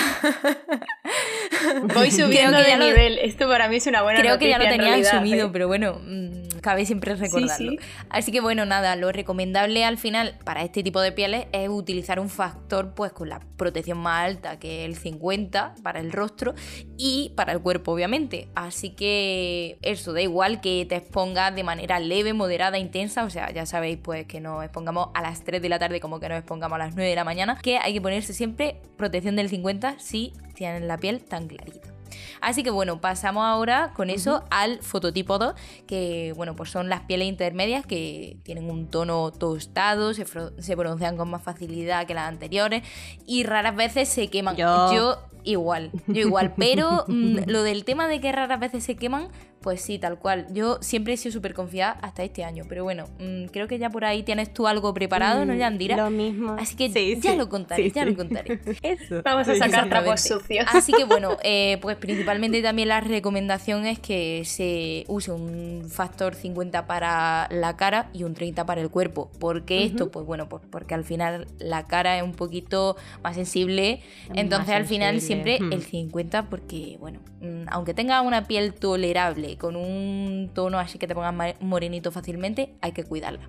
Voy 1.95 2.11
subiendo 2.11 2.59
de 2.59 2.77
lo- 2.77 2.85
nivel. 2.85 3.19
Esto 3.19 3.49
para 3.49 3.69
mí 3.69 3.77
es 3.77 3.87
una 3.87 4.03
buena 4.03 4.21
Creo 4.21 4.39
que 4.39 4.49
ya 4.49 4.59
lo 4.59 4.65
tenía 4.69 4.95
asumido, 4.95 5.47
¿eh? 5.47 5.51
pero 5.53 5.69
bueno, 5.69 6.01
mm, 6.05 6.52
cabe 6.63 6.87
siempre 6.87 7.15
recordarlo. 7.15 7.73
sí. 7.73 7.79
Así 8.09 8.33
que 8.33 8.41
bueno, 8.41 8.65
nada, 8.65 8.97
lo 8.97 9.13
recomendable 9.13 9.85
al 9.85 9.99
final 9.99 10.39
para 10.45 10.63
este 10.63 10.83
tipo 10.83 11.01
de 11.01 11.13
pieles 11.13 11.47
es 11.53 11.69
utilizar 11.69 12.19
un 12.19 12.31
factor 12.31 12.95
pues 12.95 13.13
con 13.13 13.29
la 13.29 13.41
protección 13.57 13.99
más 13.99 14.25
alta 14.25 14.59
que 14.59 14.87
el 14.87 14.97
50 14.97 15.75
para 15.83 16.01
el 16.01 16.13
rostro 16.13 16.55
y 16.97 17.33
para 17.37 17.53
el 17.53 17.61
cuerpo 17.61 17.93
obviamente. 17.93 18.49
Así 18.55 18.91
que 18.91 19.79
eso, 19.83 20.13
da 20.13 20.23
igual 20.23 20.61
que 20.61 20.87
te 20.89 20.97
expongas 20.97 21.55
de 21.55 21.65
manera 21.65 21.99
leve, 22.01 22.33
moderada, 22.33 22.79
intensa, 22.79 23.25
o 23.25 23.31
sea, 23.31 23.51
ya 23.51 23.67
sabéis 23.67 23.99
pues 24.03 24.27
que 24.27 24.41
nos 24.41 24.63
expongamos 24.65 25.09
a 25.15 25.23
las 25.23 25.45
3 25.45 25.61
de 25.61 25.69
la 25.69 25.79
tarde 25.79 26.01
como 26.01 26.21
que 26.21 26.29
nos 26.29 26.39
expongamos 26.39 26.77
a 26.77 26.79
las 26.79 26.95
9 26.95 27.11
de 27.11 27.17
la 27.17 27.25
mañana, 27.25 27.59
que 27.61 27.79
hay 27.79 27.93
que 27.93 28.01
ponerse 28.01 28.33
siempre 28.33 28.77
protección 28.97 29.37
del 29.37 29.49
50 29.49 29.99
si 29.99 30.33
tienen 30.55 30.89
la 30.89 30.97
piel 30.97 31.23
tan 31.25 31.49
clarita. 31.49 31.92
Así 32.41 32.63
que 32.63 32.71
bueno, 32.71 33.01
pasamos 33.01 33.45
ahora 33.45 33.93
con 33.95 34.11
eso 34.11 34.45
al 34.51 34.81
fototipo 34.81 35.39
2, 35.39 35.55
que 35.87 36.33
bueno, 36.37 36.57
pues 36.57 36.71
son 36.71 36.89
las 36.89 37.03
pieles 37.03 37.29
intermedias 37.29 37.87
que 37.87 38.39
tienen 38.43 38.71
un 38.71 38.89
tono 38.89 39.31
tostado, 39.31 40.15
se, 40.15 40.25
se 40.59 40.75
broncean 40.75 41.17
con 41.17 41.31
más 41.31 41.43
facilidad 41.43 42.07
que 42.07 42.15
las 42.15 42.29
anteriores 42.29 42.83
y 43.27 43.45
raras 43.45 43.77
veces 43.77 44.09
se 44.09 44.29
queman. 44.29 44.57
Yo. 44.57 45.32
Igual, 45.45 45.91
yo 46.07 46.21
igual, 46.23 46.55
pero 46.59 47.05
mm, 47.09 47.41
lo 47.47 47.63
del 47.63 47.85
tema 47.85 48.09
de 48.09 48.21
que 48.21 48.33
raras 48.33 48.61
veces 48.61 48.85
se 48.85 48.97
queman, 48.97 49.29
pues 49.61 49.81
sí, 49.81 49.99
tal 49.99 50.19
cual. 50.19 50.47
Yo 50.53 50.79
siempre 50.81 51.13
he 51.15 51.17
sido 51.17 51.33
súper 51.33 51.55
confiada 51.55 51.93
hasta 52.03 52.25
este 52.25 52.43
año, 52.43 52.65
pero 52.69 52.83
bueno, 52.83 53.05
mm, 53.21 53.45
creo 53.47 53.69
que 53.69 53.79
ya 53.79 53.91
por 53.91 54.05
ahí 54.05 54.25
tienes 54.25 54.53
tú 54.53 54.67
algo 54.67 54.93
preparado, 54.93 55.45
¿no, 55.45 55.55
Mm, 55.55 55.59
Yandira? 55.59 55.97
Lo 55.97 56.11
mismo. 56.11 56.57
Así 56.59 56.75
que 56.75 56.91
Sí, 56.91 57.17
ya 57.21 57.31
sí. 57.33 57.37
lo 57.37 57.49
contaré, 57.49 57.85
Sí, 57.85 57.93
ya 57.95 58.03
sí. 58.03 58.11
lo 58.11 58.17
contaré. 58.17 58.61
Eso. 58.83 59.23
Vamos 59.25 59.47
a 59.47 59.55
sacar 59.55 59.89
trapos 59.89 60.21
sucios. 60.21 60.67
Así 60.73 60.93
que 60.93 61.05
bueno, 61.05 61.37
eh, 61.45 61.79
pues 61.81 61.97
principalmente 61.97 62.61
también 62.61 62.89
la 62.89 63.01
recomendación 63.01 63.87
es 63.87 64.01
que 64.01 64.43
se 64.45 65.05
use 65.07 65.31
un 65.31 65.85
factor 65.89 66.35
50 66.35 66.87
para 66.89 67.47
la 67.53 67.77
cara 67.77 68.11
y 68.13 68.25
un 68.25 68.35
30 68.35 68.67
para 68.67 68.81
el 68.81 68.91
cuerpo. 68.91 69.31
¿Por 69.39 69.65
qué 69.65 69.85
esto? 69.85 70.11
Pues 70.11 70.27
bueno, 70.27 70.49
pues 70.49 70.63
porque 70.71 70.95
al 70.95 71.05
final 71.05 71.47
la 71.61 71.87
cara 71.87 72.17
es 72.17 72.25
un 72.25 72.33
poquito 72.33 72.97
más 73.23 73.37
sensible. 73.37 74.01
Más 74.29 74.39
Entonces 74.39 74.75
al 74.75 74.87
final 74.87 75.15
sensible. 75.21 75.32
Siempre 75.33 75.59
Hmm. 75.61 75.73
el 75.73 75.83
50 75.83 76.49
porque 76.49 76.97
bueno, 77.01 77.21
mm, 77.41 77.65
aunque 77.71 77.95
tenga 77.95 78.21
una 78.23 78.45
piel 78.47 78.75
tolerable 78.75 79.57
con 79.59 79.77
un 79.77 80.51
tono 80.55 80.79
así 80.79 80.99
que 80.99 81.07
te 81.07 81.15
pongas 81.15 81.57
morenito 81.61 82.11
fácilmente, 82.13 82.75
hay 82.81 82.93
que 82.93 83.05
cuidarla. 83.05 83.41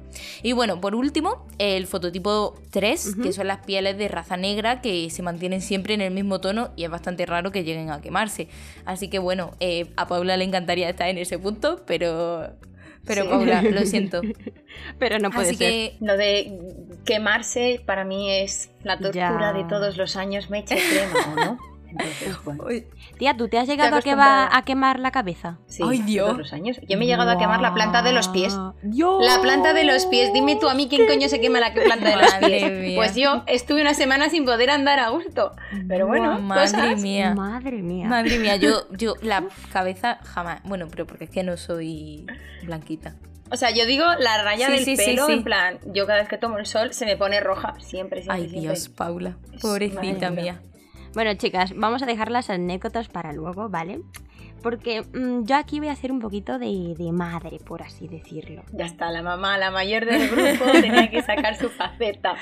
Y 0.42 0.54
bueno, 0.54 0.80
por 0.82 0.96
último, 0.96 1.46
el 1.58 1.88
fototipo 1.88 2.56
3, 2.72 3.16
que 3.22 3.34
son 3.34 3.48
las 3.48 3.60
pieles 3.66 3.98
de 3.98 4.08
raza 4.08 4.38
negra 4.38 4.82
que 4.82 5.10
se 5.10 5.22
mantienen 5.24 5.62
siempre 5.62 5.94
en 5.94 6.02
el 6.02 6.12
mismo 6.14 6.40
tono 6.42 6.72
y 6.76 6.84
es 6.84 6.90
bastante 6.90 7.26
raro 7.26 7.52
que 7.52 7.64
lleguen 7.64 7.90
a 7.92 8.02
quemarse. 8.02 8.48
Así 8.86 9.10
que 9.10 9.20
bueno, 9.20 9.52
eh, 9.60 9.92
a 9.96 10.08
Paula 10.08 10.38
le 10.38 10.44
encantaría 10.46 10.90
estar 10.90 11.08
en 11.10 11.18
ese 11.18 11.38
punto, 11.40 11.84
pero... 11.86 12.50
Pero 13.06 13.24
Sí. 13.24 13.30
Paula, 13.30 13.62
lo 13.64 13.82
siento. 13.86 14.22
Pero 14.98 15.20
no 15.20 15.30
puede 15.30 15.50
Así 15.50 15.58
ser. 15.58 15.70
que 15.70 15.98
Lo 16.00 16.16
de 16.16 16.58
quemarse 17.04 17.82
para 17.86 18.06
mí 18.06 18.32
es 18.32 18.72
la 18.84 18.98
tortura 18.98 19.52
Ya. 19.52 19.54
de 19.54 19.66
todos 19.66 19.98
los 19.98 20.16
años 20.16 20.50
me 20.50 20.60
echa 20.60 20.76
crema, 20.76 21.34
¿o 21.34 21.36
no? 21.36 21.58
Entonces, 22.00 22.44
bueno. 22.44 22.64
Tía, 23.18 23.36
¿tú 23.38 23.48
te 23.48 23.58
has 23.58 23.68
llegado 23.68 23.96
a, 23.96 24.02
que 24.02 24.12
acostumbrada. 24.12 24.50
va 24.50 24.58
a 24.58 24.66
quemar 24.66 25.00
la 25.00 25.12
cabeza? 25.12 25.58
Sí, 25.68 25.84
Ay, 25.88 26.00
Dios. 26.02 26.26
todos 26.28 26.38
los 26.40 26.54
años. 26.54 26.78
Yo 26.88 26.98
me 26.98 27.06
he 27.06 27.08
llegado 27.08 27.30
a 27.32 27.38
quemar 27.38 27.62
la 27.62 27.74
planta 27.74 28.02
de 28.02 28.12
los 28.14 28.28
pies. 28.30 28.58
Dios. 28.82 29.24
La 29.26 29.40
planta 29.42 29.74
de 29.74 29.84
los 29.84 30.06
pies. 30.08 30.32
Dime 30.34 30.56
tú 30.56 30.68
a 30.70 30.74
mí 30.74 30.88
quién 30.90 31.08
coño 31.08 31.30
se 31.30 31.40
quema 31.40 31.60
la 31.60 31.74
planta 31.74 32.10
de 32.10 32.16
los 32.18 32.34
pies. 32.36 32.96
Pues 32.96 33.16
yo 33.16 33.44
estuve 33.48 33.82
una 33.82 33.94
semana 33.94 34.30
sin 34.30 34.46
poder 34.46 34.70
andar 34.70 35.00
a 35.00 35.10
gusto. 35.10 35.52
Pero 35.88 36.08
bueno, 36.08 36.40
madre 36.40 36.72
cosas. 36.72 37.02
mía. 37.02 37.34
Madre 37.36 37.82
mía. 37.82 38.08
Madre 38.08 38.38
mía, 38.40 38.56
yo, 38.56 38.88
yo 38.98 39.16
la 39.22 39.44
cabeza 39.72 40.20
jamás. 40.24 40.62
Bueno, 40.64 40.88
pero 40.90 41.06
porque 41.06 41.26
es 41.26 41.30
que 41.30 41.44
no 41.44 41.58
soy 41.58 42.26
blanquita. 42.64 43.16
O 43.52 43.56
sea, 43.56 43.70
yo 43.70 43.86
digo 43.86 44.04
la 44.18 44.42
raya 44.42 44.66
Sí, 44.66 44.72
del 44.72 44.84
sí, 44.86 44.96
pelo, 44.96 45.28
sí. 45.28 45.34
en 45.34 45.44
plan, 45.44 45.78
yo 45.94 46.08
cada 46.08 46.20
vez 46.20 46.28
que 46.28 46.40
tomo 46.40 46.58
el 46.58 46.66
sol 46.66 46.92
se 46.92 47.06
me 47.06 47.18
pone 47.18 47.40
roja. 47.40 47.76
Siempre, 47.82 48.24
siempre. 48.24 48.44
Ay, 48.46 48.50
siempre. 48.50 48.62
Dios, 48.62 48.90
Paula. 48.90 49.38
Pobrecita 49.62 50.32
mía. 50.32 50.60
Bueno, 51.14 51.36
chicas, 51.36 51.74
vamos 51.76 52.02
a 52.02 52.08
dejar 52.08 52.32
las 52.32 52.50
anécdotas 52.50 53.08
para 53.08 53.34
luego, 53.34 53.70
¿vale? 53.70 54.02
Porque 54.64 55.02
mm, 55.02 55.44
yo 55.44 55.56
aquí 55.58 55.80
voy 55.80 55.90
a 55.90 55.92
hacer 55.92 56.12
un 56.12 56.20
poquito 56.20 56.58
de, 56.58 56.96
de 56.98 57.12
madre, 57.12 57.60
por 57.64 57.84
así 57.84 58.08
decirlo. 58.08 58.64
Ya 58.72 58.86
está, 58.86 59.12
la 59.12 59.22
mamá, 59.22 59.58
la 59.58 59.70
mayor 59.70 60.06
del 60.06 60.28
grupo, 60.30 60.72
tenía 60.82 61.12
que 61.12 61.22
sacar 61.22 61.56
su 61.56 61.70
faceta. 61.70 62.36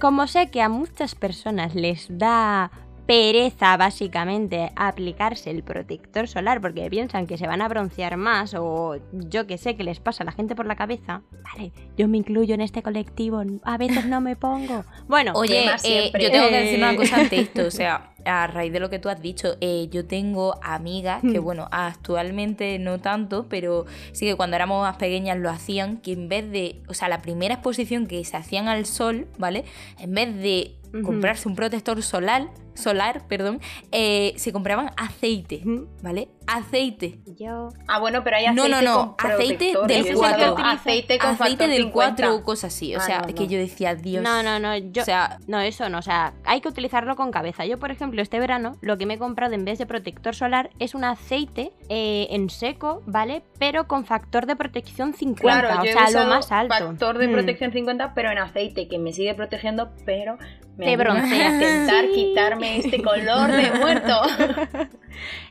Como 0.00 0.26
sé 0.26 0.50
que 0.50 0.60
a 0.60 0.68
muchas 0.68 1.14
personas 1.14 1.76
les 1.76 2.06
da 2.10 2.72
pereza 3.06 3.76
básicamente 3.76 4.70
aplicarse 4.76 5.50
el 5.50 5.62
protector 5.62 6.26
solar 6.26 6.60
porque 6.60 6.88
piensan 6.88 7.26
que 7.26 7.36
se 7.36 7.46
van 7.46 7.60
a 7.60 7.68
broncear 7.68 8.16
más 8.16 8.54
o 8.58 8.96
yo 9.12 9.46
que 9.46 9.58
sé 9.58 9.76
que 9.76 9.84
les 9.84 10.00
pasa 10.00 10.22
a 10.22 10.26
la 10.26 10.32
gente 10.32 10.54
por 10.56 10.66
la 10.66 10.76
cabeza. 10.76 11.22
Vale, 11.52 11.72
yo 11.96 12.08
me 12.08 12.16
incluyo 12.18 12.54
en 12.54 12.60
este 12.62 12.82
colectivo, 12.82 13.42
a 13.64 13.76
veces 13.78 14.06
no 14.06 14.20
me 14.20 14.36
pongo. 14.36 14.84
Bueno, 15.06 15.32
Oye, 15.36 15.66
eh, 15.84 16.10
yo 16.18 16.30
tengo 16.30 16.48
que 16.48 16.56
decir 16.56 16.78
una 16.78 16.92
Eh. 16.92 16.96
cosa 16.96 17.16
ante 17.16 17.40
esto, 17.40 17.66
o 17.66 17.70
sea, 17.70 18.10
a 18.24 18.46
raíz 18.46 18.72
de 18.72 18.80
lo 18.80 18.88
que 18.88 18.98
tú 18.98 19.10
has 19.10 19.20
dicho, 19.20 19.56
eh, 19.60 19.88
yo 19.90 20.06
tengo 20.06 20.54
amigas 20.62 21.20
que, 21.20 21.40
Hmm. 21.40 21.44
bueno, 21.44 21.68
actualmente 21.70 22.78
no 22.78 22.98
tanto, 23.00 23.46
pero 23.50 23.84
sí 24.12 24.24
que 24.26 24.34
cuando 24.34 24.56
éramos 24.56 24.80
más 24.82 24.96
pequeñas 24.96 25.36
lo 25.38 25.50
hacían, 25.50 25.98
que 25.98 26.12
en 26.12 26.28
vez 26.30 26.50
de, 26.50 26.82
o 26.88 26.94
sea, 26.94 27.08
la 27.08 27.20
primera 27.20 27.54
exposición 27.54 28.06
que 28.06 28.24
se 28.24 28.36
hacían 28.36 28.66
al 28.68 28.86
sol, 28.86 29.26
¿vale? 29.36 29.64
En 29.98 30.14
vez 30.14 30.34
de 30.36 30.76
comprarse 31.02 31.48
un 31.48 31.56
protector 31.56 32.00
solar, 32.02 32.48
solar, 32.74 33.26
perdón, 33.28 33.60
eh, 33.92 34.32
se 34.36 34.52
compraban 34.52 34.90
aceite. 34.96 35.62
¿vale? 36.02 36.28
Aceite. 36.46 37.18
yo 37.38 37.70
Ah, 37.88 37.98
bueno, 37.98 38.22
pero 38.22 38.36
hay 38.36 38.44
aceite 38.46 38.68
No, 38.68 38.82
no, 38.82 38.82
no, 38.82 39.16
con 39.16 39.30
aceite 39.30 39.72
del 39.88 40.04
yo 40.04 40.10
he 40.10 40.14
cuatro. 40.14 40.52
usado 40.52 40.58
Aceite 40.68 41.18
con 41.18 41.30
aceite 41.30 41.38
factor 41.56 41.68
del 41.68 41.82
50. 41.84 41.92
4 41.92 42.34
o 42.34 42.42
cosas 42.44 42.74
así. 42.74 42.94
O 42.94 42.98
Ah, 42.98 43.02
sea, 43.02 43.20
no, 43.20 43.28
no. 43.28 43.34
que 43.34 43.46
yo 43.48 43.58
decía, 43.58 43.94
Dios. 43.94 44.22
No, 44.22 44.42
no, 44.42 44.58
no, 44.58 44.76
yo... 44.76 45.02
O 45.02 45.04
sea, 45.04 45.38
No, 45.46 45.60
eso 45.60 45.88
no, 45.88 45.98
o 45.98 46.02
sea, 46.02 46.34
hay 46.44 46.60
que 46.60 46.68
utilizarlo 46.68 47.16
con 47.16 47.30
cabeza. 47.30 47.64
Yo, 47.64 47.78
por 47.78 47.90
ejemplo, 47.90 48.20
este 48.20 48.38
verano 48.40 48.76
lo 48.82 48.98
que 48.98 49.06
me 49.06 49.14
he 49.14 49.18
comprado 49.18 49.54
en 49.54 49.64
vez 49.64 49.78
de 49.78 49.86
protector 49.86 50.34
solar 50.34 50.70
es 50.78 50.94
un 50.94 51.04
aceite 51.04 51.72
eh, 51.88 52.26
en 52.30 52.50
seco, 52.50 53.02
¿vale? 53.06 53.42
Pero 53.58 53.86
con 53.88 54.04
factor 54.04 54.46
de 54.46 54.56
protección 54.56 55.14
50, 55.14 55.40
Claro, 55.40 55.80
o 55.80 55.84
yo 55.84 55.90
he 55.90 55.92
sea, 56.10 56.10
lo 56.24 56.28
más 56.28 56.52
alto. 56.52 56.74
factor 56.74 57.18
de 57.18 57.28
Mm. 57.28 57.32
protección 57.32 57.72
50, 57.72 58.12
pero 58.14 58.30
en 58.30 58.38
aceite, 58.38 58.86
que 58.88 58.98
me 58.98 59.12
sigue 59.12 59.34
protegiendo, 59.34 59.90
pero 60.04 60.36
me 60.76 60.86
Te 60.86 60.96
broncea. 60.96 61.48
a 61.48 61.52
intentar 61.54 62.04
Sí. 62.06 62.12
quitarme 62.14 62.63
este 62.64 63.02
color 63.02 63.52
de 63.52 63.70
muerto. 63.72 64.20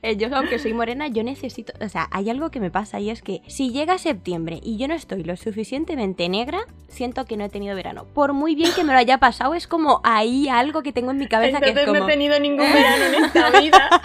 Yo, 0.17 0.27
aunque 0.35 0.59
soy 0.59 0.73
morena, 0.73 1.07
yo 1.07 1.23
necesito. 1.23 1.71
O 1.79 1.87
sea, 1.87 2.09
hay 2.11 2.29
algo 2.29 2.51
que 2.51 2.59
me 2.59 2.69
pasa 2.69 2.99
y 2.99 3.09
es 3.09 3.21
que 3.21 3.41
si 3.47 3.71
llega 3.71 3.97
septiembre 3.97 4.59
y 4.61 4.77
yo 4.77 4.89
no 4.89 4.93
estoy 4.93 5.23
lo 5.23 5.37
suficientemente 5.37 6.27
negra, 6.27 6.65
siento 6.89 7.23
que 7.23 7.37
no 7.37 7.45
he 7.45 7.49
tenido 7.49 7.73
verano. 7.73 8.05
Por 8.13 8.33
muy 8.33 8.55
bien 8.55 8.71
que 8.75 8.83
me 8.83 8.91
lo 8.91 8.99
haya 8.99 9.19
pasado, 9.19 9.53
es 9.53 9.65
como 9.65 10.01
ahí 10.03 10.49
algo 10.49 10.83
que 10.83 10.91
tengo 10.91 11.11
en 11.11 11.17
mi 11.17 11.27
cabeza 11.27 11.61
que 11.61 11.69
Entonces 11.69 11.83
es 11.83 11.87
como. 11.87 11.99
no 11.99 12.09
he 12.09 12.11
tenido 12.11 12.39
ningún 12.39 12.71
verano 12.71 13.05
en 13.05 13.23
esta 13.23 13.49
vida. 13.59 14.01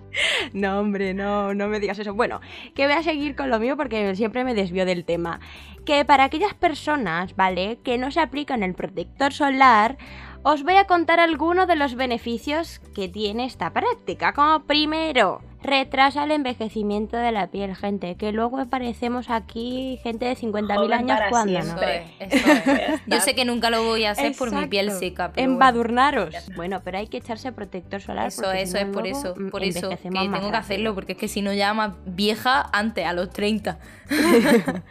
No, 0.52 0.80
hombre, 0.80 1.14
no, 1.14 1.54
no 1.54 1.68
me 1.68 1.78
digas 1.78 1.98
eso. 1.98 2.12
Bueno, 2.12 2.40
que 2.74 2.86
voy 2.86 2.94
a 2.96 3.04
seguir 3.04 3.36
con 3.36 3.50
lo 3.50 3.60
mío 3.60 3.76
porque 3.76 4.16
siempre 4.16 4.42
me 4.42 4.52
desvío 4.54 4.84
del 4.84 5.04
tema. 5.04 5.38
Que 5.84 6.04
para 6.04 6.24
aquellas 6.24 6.54
personas, 6.54 7.36
¿vale? 7.36 7.78
Que 7.84 7.98
no 7.98 8.10
se 8.10 8.18
aplican 8.18 8.64
el 8.64 8.74
protector 8.74 9.32
solar, 9.32 9.96
os 10.42 10.62
voy 10.62 10.76
a 10.76 10.86
contar 10.86 11.20
algunos 11.20 11.66
de 11.66 11.76
los 11.76 11.94
beneficios 11.94 12.80
que 12.94 13.08
tiene 13.08 13.44
esta 13.44 13.72
práctica. 13.72 14.32
Como 14.32 14.64
primero, 14.64 15.42
retrasa 15.62 16.24
el 16.24 16.30
envejecimiento 16.30 17.16
de 17.16 17.32
la 17.32 17.48
piel, 17.48 17.74
gente. 17.76 18.16
Que 18.16 18.32
luego 18.32 18.64
parecemos 18.66 19.30
aquí 19.30 19.98
gente 20.02 20.26
de 20.26 20.36
50.000 20.36 20.76
Joven 20.76 20.92
años 20.92 21.18
cuando 21.28 21.58
no. 21.60 21.82
es, 21.82 22.02
eso 22.20 22.52
es. 22.52 23.00
Yo 23.06 23.20
sé 23.20 23.34
que 23.34 23.44
nunca 23.44 23.70
lo 23.70 23.82
voy 23.84 24.04
a 24.04 24.12
hacer 24.12 24.34
por 24.36 24.52
mi 24.54 24.66
piel 24.66 24.90
seca. 24.92 25.32
Pero. 25.32 25.50
Embadurnaros. 25.50 26.34
Bueno, 26.56 26.80
pero 26.84 26.98
hay 26.98 27.08
que 27.08 27.18
echarse 27.18 27.52
protector 27.52 28.00
solar. 28.00 28.28
Eso, 28.28 28.50
eso 28.52 28.78
es 28.78 28.86
por 28.86 29.06
eso, 29.06 29.34
por 29.50 29.62
eso 29.62 29.90
que 29.90 29.96
tengo 29.96 30.50
que 30.50 30.56
hacerlo, 30.56 30.94
porque 30.94 31.12
es 31.12 31.18
que 31.18 31.28
si 31.28 31.42
no 31.42 31.52
ya 31.52 31.74
más 31.74 31.92
vieja 32.06 32.68
antes, 32.72 33.04
a 33.06 33.12
los 33.12 33.30
30. 33.30 33.78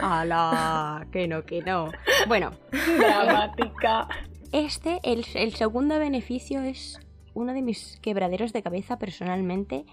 ¡Hala! 0.00 1.06
Que 1.10 1.26
no, 1.26 1.44
que 1.44 1.62
no. 1.62 1.90
Bueno, 2.26 2.52
Dramática. 2.98 4.08
Este, 4.52 5.00
el, 5.02 5.24
el 5.34 5.54
segundo 5.54 5.98
beneficio 5.98 6.60
es 6.62 6.98
uno 7.34 7.52
de 7.54 7.62
mis 7.62 7.98
quebraderos 8.02 8.52
de 8.52 8.62
cabeza 8.62 8.98
personalmente. 8.98 9.84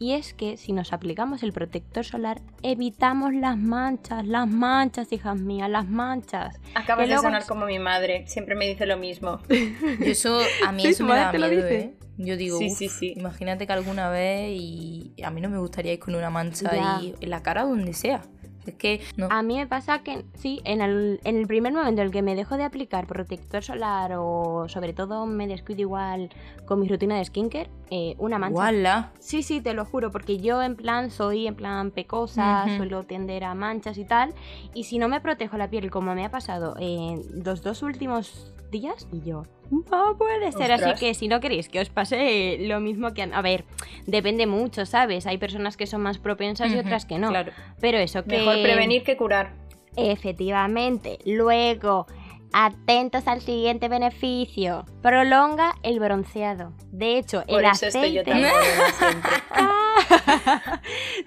Y 0.00 0.12
es 0.12 0.32
que 0.32 0.56
si 0.56 0.72
nos 0.72 0.92
aplicamos 0.92 1.42
el 1.42 1.52
protector 1.52 2.04
solar, 2.04 2.40
evitamos 2.62 3.34
las 3.34 3.56
manchas, 3.56 4.24
las 4.28 4.46
manchas, 4.46 5.12
hijas 5.12 5.40
mías, 5.40 5.68
las 5.68 5.88
manchas. 5.88 6.60
Acabas 6.76 7.08
de 7.08 7.18
sonar 7.18 7.44
como 7.46 7.66
mi 7.66 7.80
madre, 7.80 8.24
siempre 8.28 8.54
me 8.54 8.68
dice 8.68 8.86
lo 8.86 8.96
mismo. 8.96 9.40
Yo 9.48 10.06
eso, 10.06 10.38
a 10.64 10.70
mí 10.70 10.82
Sí, 10.82 10.88
eso 10.88 11.04
me 11.04 11.16
da 11.16 11.32
miedo, 11.32 11.50
dice. 11.50 11.78
¿eh? 11.80 11.94
Yo 12.16 12.36
digo, 12.36 12.58
Sí, 12.58 12.68
"Uf, 12.70 12.78
sí, 12.78 12.88
sí. 12.88 13.14
imagínate 13.16 13.66
que 13.66 13.72
alguna 13.72 14.08
vez 14.08 14.50
y 14.60 15.14
a 15.24 15.30
mí 15.30 15.40
no 15.40 15.48
me 15.50 15.58
gustaría 15.58 15.92
ir 15.94 15.98
con 15.98 16.14
una 16.14 16.30
mancha 16.30 16.72
Ya. 16.72 16.98
ahí 16.98 17.14
en 17.20 17.30
la 17.30 17.42
cara 17.42 17.64
donde 17.64 17.92
sea. 17.92 18.22
Es 18.68 18.74
que 18.74 19.00
no. 19.16 19.28
A 19.30 19.42
mí 19.42 19.56
me 19.56 19.66
pasa 19.66 20.00
que, 20.00 20.24
sí, 20.34 20.60
en 20.64 20.80
el, 20.80 21.20
en 21.24 21.36
el 21.36 21.46
primer 21.46 21.72
momento 21.72 22.00
en 22.00 22.06
el 22.06 22.12
que 22.12 22.22
me 22.22 22.34
dejo 22.34 22.56
de 22.56 22.64
aplicar 22.64 23.06
protector 23.06 23.62
solar 23.62 24.12
o 24.16 24.66
sobre 24.68 24.92
todo 24.92 25.26
me 25.26 25.46
descuido 25.46 25.80
igual 25.80 26.30
con 26.66 26.80
mi 26.80 26.88
rutina 26.88 27.16
de 27.16 27.24
skincare, 27.24 27.70
eh, 27.90 28.14
una 28.18 28.38
mancha. 28.38 28.52
Guala. 28.54 29.12
Sí, 29.18 29.42
sí, 29.42 29.60
te 29.60 29.74
lo 29.74 29.84
juro, 29.84 30.10
porque 30.10 30.38
yo 30.38 30.62
en 30.62 30.76
plan 30.76 31.10
soy 31.10 31.46
en 31.46 31.54
plan 31.54 31.90
pecosa, 31.90 32.64
Ujú. 32.66 32.76
suelo 32.76 33.02
tender 33.04 33.44
a 33.44 33.54
manchas 33.54 33.98
y 33.98 34.04
tal, 34.04 34.34
y 34.74 34.84
si 34.84 34.98
no 34.98 35.08
me 35.08 35.20
protejo 35.20 35.56
la 35.56 35.68
piel 35.70 35.90
como 35.90 36.14
me 36.14 36.24
ha 36.24 36.30
pasado 36.30 36.74
en 36.78 37.22
los 37.44 37.62
dos 37.62 37.82
últimos 37.82 38.52
días, 38.70 39.08
y 39.10 39.22
yo, 39.22 39.44
no 39.70 40.16
puede 40.16 40.52
ser, 40.52 40.72
así 40.72 40.98
que 40.98 41.14
si 41.14 41.28
no 41.28 41.40
queréis 41.40 41.68
que 41.68 41.80
os 41.80 41.88
pase 41.90 42.56
lo 42.60 42.80
mismo 42.80 43.12
que 43.12 43.22
a, 43.22 43.28
a 43.32 43.42
ver, 43.42 43.64
depende 44.06 44.46
mucho, 44.46 44.86
¿sabes? 44.86 45.26
Hay 45.26 45.38
personas 45.38 45.76
que 45.76 45.86
son 45.86 46.00
más 46.02 46.18
propensas 46.18 46.70
y 46.72 46.78
otras 46.78 47.04
que 47.06 47.18
no, 47.18 47.28
Claro. 47.30 47.52
pero 47.80 47.98
eso 47.98 48.24
que... 48.24 48.38
Mejor 48.38 48.62
prevenir 48.62 49.02
que 49.02 49.16
curar. 49.16 49.52
Efectivamente. 49.96 51.18
Luego, 51.26 52.06
atentos 52.52 53.26
al 53.26 53.40
siguiente 53.40 53.88
beneficio. 53.88 54.84
Prolonga 55.02 55.74
el 55.82 55.98
bronceado. 56.00 56.72
De 56.92 57.18
hecho, 57.18 57.42
Por 57.46 57.60
el 57.64 57.70
eso 57.70 57.86
estoy 57.86 58.12
yo 58.12 58.22
aceite... 58.22 58.34
morena 58.34 58.92
siempre. 58.98 59.30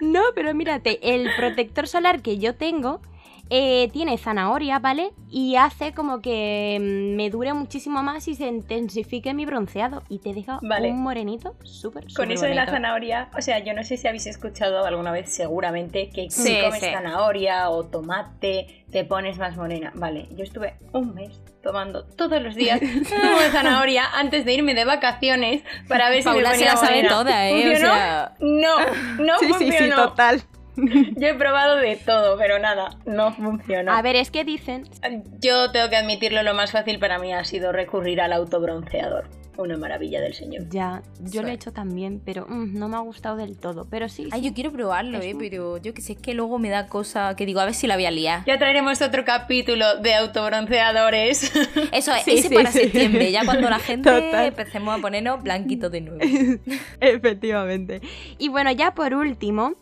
no, 0.00 0.22
pero 0.34 0.54
mírate, 0.54 1.14
el 1.14 1.28
protector 1.36 1.86
solar 1.86 2.22
que 2.22 2.38
yo 2.38 2.54
tengo 2.54 3.00
eh, 3.54 3.90
tiene 3.92 4.16
zanahoria, 4.16 4.78
¿vale? 4.78 5.10
Y 5.30 5.56
hace 5.56 5.92
como 5.92 6.22
que 6.22 6.78
mm, 6.80 7.16
me 7.16 7.28
dure 7.28 7.52
muchísimo 7.52 8.02
más 8.02 8.26
y 8.28 8.34
se 8.34 8.46
intensifique 8.46 9.34
mi 9.34 9.44
bronceado. 9.44 10.02
Y 10.08 10.20
te 10.20 10.32
deja 10.32 10.58
Vale. 10.62 10.90
un 10.90 11.02
morenito 11.02 11.54
súper, 11.62 12.04
Con 12.04 12.10
súper 12.12 12.30
eso 12.32 12.46
de 12.46 12.54
la 12.54 12.64
zanahoria, 12.66 13.28
o 13.36 13.42
sea, 13.42 13.58
yo 13.58 13.74
no 13.74 13.84
sé 13.84 13.98
si 13.98 14.08
habéis 14.08 14.26
escuchado 14.26 14.84
alguna 14.86 15.12
vez, 15.12 15.30
seguramente, 15.34 16.08
que 16.08 16.30
si 16.30 16.42
Sí, 16.42 16.58
comes 16.62 16.80
sí. 16.80 16.86
zanahoria 16.92 17.68
o 17.68 17.84
tomate 17.84 18.84
te 18.90 19.04
pones 19.04 19.36
más 19.38 19.56
morena. 19.56 19.92
Vale, 19.94 20.28
yo 20.36 20.44
estuve 20.44 20.74
un 20.92 21.14
mes 21.14 21.38
tomando 21.62 22.04
todos 22.04 22.42
los 22.42 22.54
días 22.54 22.80
zumo 23.06 23.38
de 23.40 23.50
zanahoria 23.50 24.04
antes 24.14 24.44
de 24.46 24.54
irme 24.54 24.74
de 24.74 24.84
vacaciones 24.86 25.62
para 25.88 26.08
ver 26.10 26.22
si 26.22 26.28
me 26.28 26.34
Paula 26.36 26.50
se 26.50 26.56
ponía 26.56 26.72
la 26.72 26.76
sabe 26.78 26.96
morena. 26.96 27.08
toda, 27.08 27.48
¿eh? 27.50 27.72
O 27.74 27.76
sea- 27.78 28.34
No, 28.40 28.76
no 29.18 29.38
Sí, 29.40 29.46
sí, 29.58 29.72
sí, 29.72 29.90
total. 29.90 30.42
Yo 31.16 31.28
he 31.28 31.34
probado 31.34 31.76
de 31.76 31.96
todo, 31.96 32.36
pero 32.38 32.58
nada, 32.58 32.96
no 33.06 33.32
funcionó. 33.32 33.92
A 33.92 34.02
ver, 34.02 34.16
es 34.16 34.30
que 34.30 34.44
dicen... 34.44 34.84
Yo 35.40 35.70
tengo 35.72 35.88
que 35.90 35.96
admitirlo, 35.96 36.42
lo 36.42 36.54
más 36.54 36.72
fácil 36.72 36.98
para 36.98 37.18
mí 37.18 37.32
ha 37.32 37.44
sido 37.44 37.72
recurrir 37.72 38.20
al 38.20 38.32
autobronceador. 38.32 39.28
Una 39.58 39.76
maravilla 39.76 40.22
del 40.22 40.32
señor. 40.32 40.66
Ya, 40.70 41.02
yo 41.20 41.42
lo 41.42 41.48
he 41.48 41.52
hecho 41.52 41.72
también, 41.74 42.22
pero 42.24 42.46
mm, 42.48 42.72
no 42.78 42.88
me 42.88 42.96
ha 42.96 43.00
gustado 43.00 43.36
del 43.36 43.58
todo. 43.58 43.86
Pero 43.90 44.08
sí, 44.08 44.26
Ay, 44.32 44.40
sí. 44.40 44.48
yo 44.48 44.54
quiero 44.54 44.72
probarlo, 44.72 45.18
Es 45.18 45.26
¿eh? 45.26 45.34
un- 45.34 45.40
Pero 45.40 45.76
yo 45.76 45.92
que 45.92 46.00
sé, 46.00 46.14
es 46.14 46.18
que 46.18 46.32
luego 46.32 46.58
me 46.58 46.70
da 46.70 46.86
cosa 46.86 47.36
que 47.36 47.44
digo, 47.44 47.60
a 47.60 47.66
ver 47.66 47.74
si 47.74 47.86
la 47.86 47.96
voy 47.96 48.06
a 48.06 48.10
liar. 48.10 48.44
Ya 48.46 48.58
traeremos 48.58 49.02
otro 49.02 49.26
capítulo 49.26 49.98
de 50.00 50.14
autobronceadores. 50.14 51.52
Eso 51.92 52.14
es, 52.14 52.22
Sí, 52.24 52.30
ese 52.38 52.48
sí, 52.48 52.54
para 52.54 52.72
sí. 52.72 52.78
septiembre, 52.80 53.30
ya 53.30 53.44
cuando 53.44 53.68
la 53.68 53.78
gente 53.78 54.10
Total. 54.10 54.46
empecemos 54.46 54.98
a 54.98 55.02
ponernos 55.02 55.42
blanquitos 55.42 55.92
de 55.92 56.00
nuevo. 56.00 56.20
Efectivamente. 57.00 58.00
Y 58.38 58.48
bueno, 58.48 58.70
ya 58.72 58.94
por 58.94 59.12
último, 59.14 59.74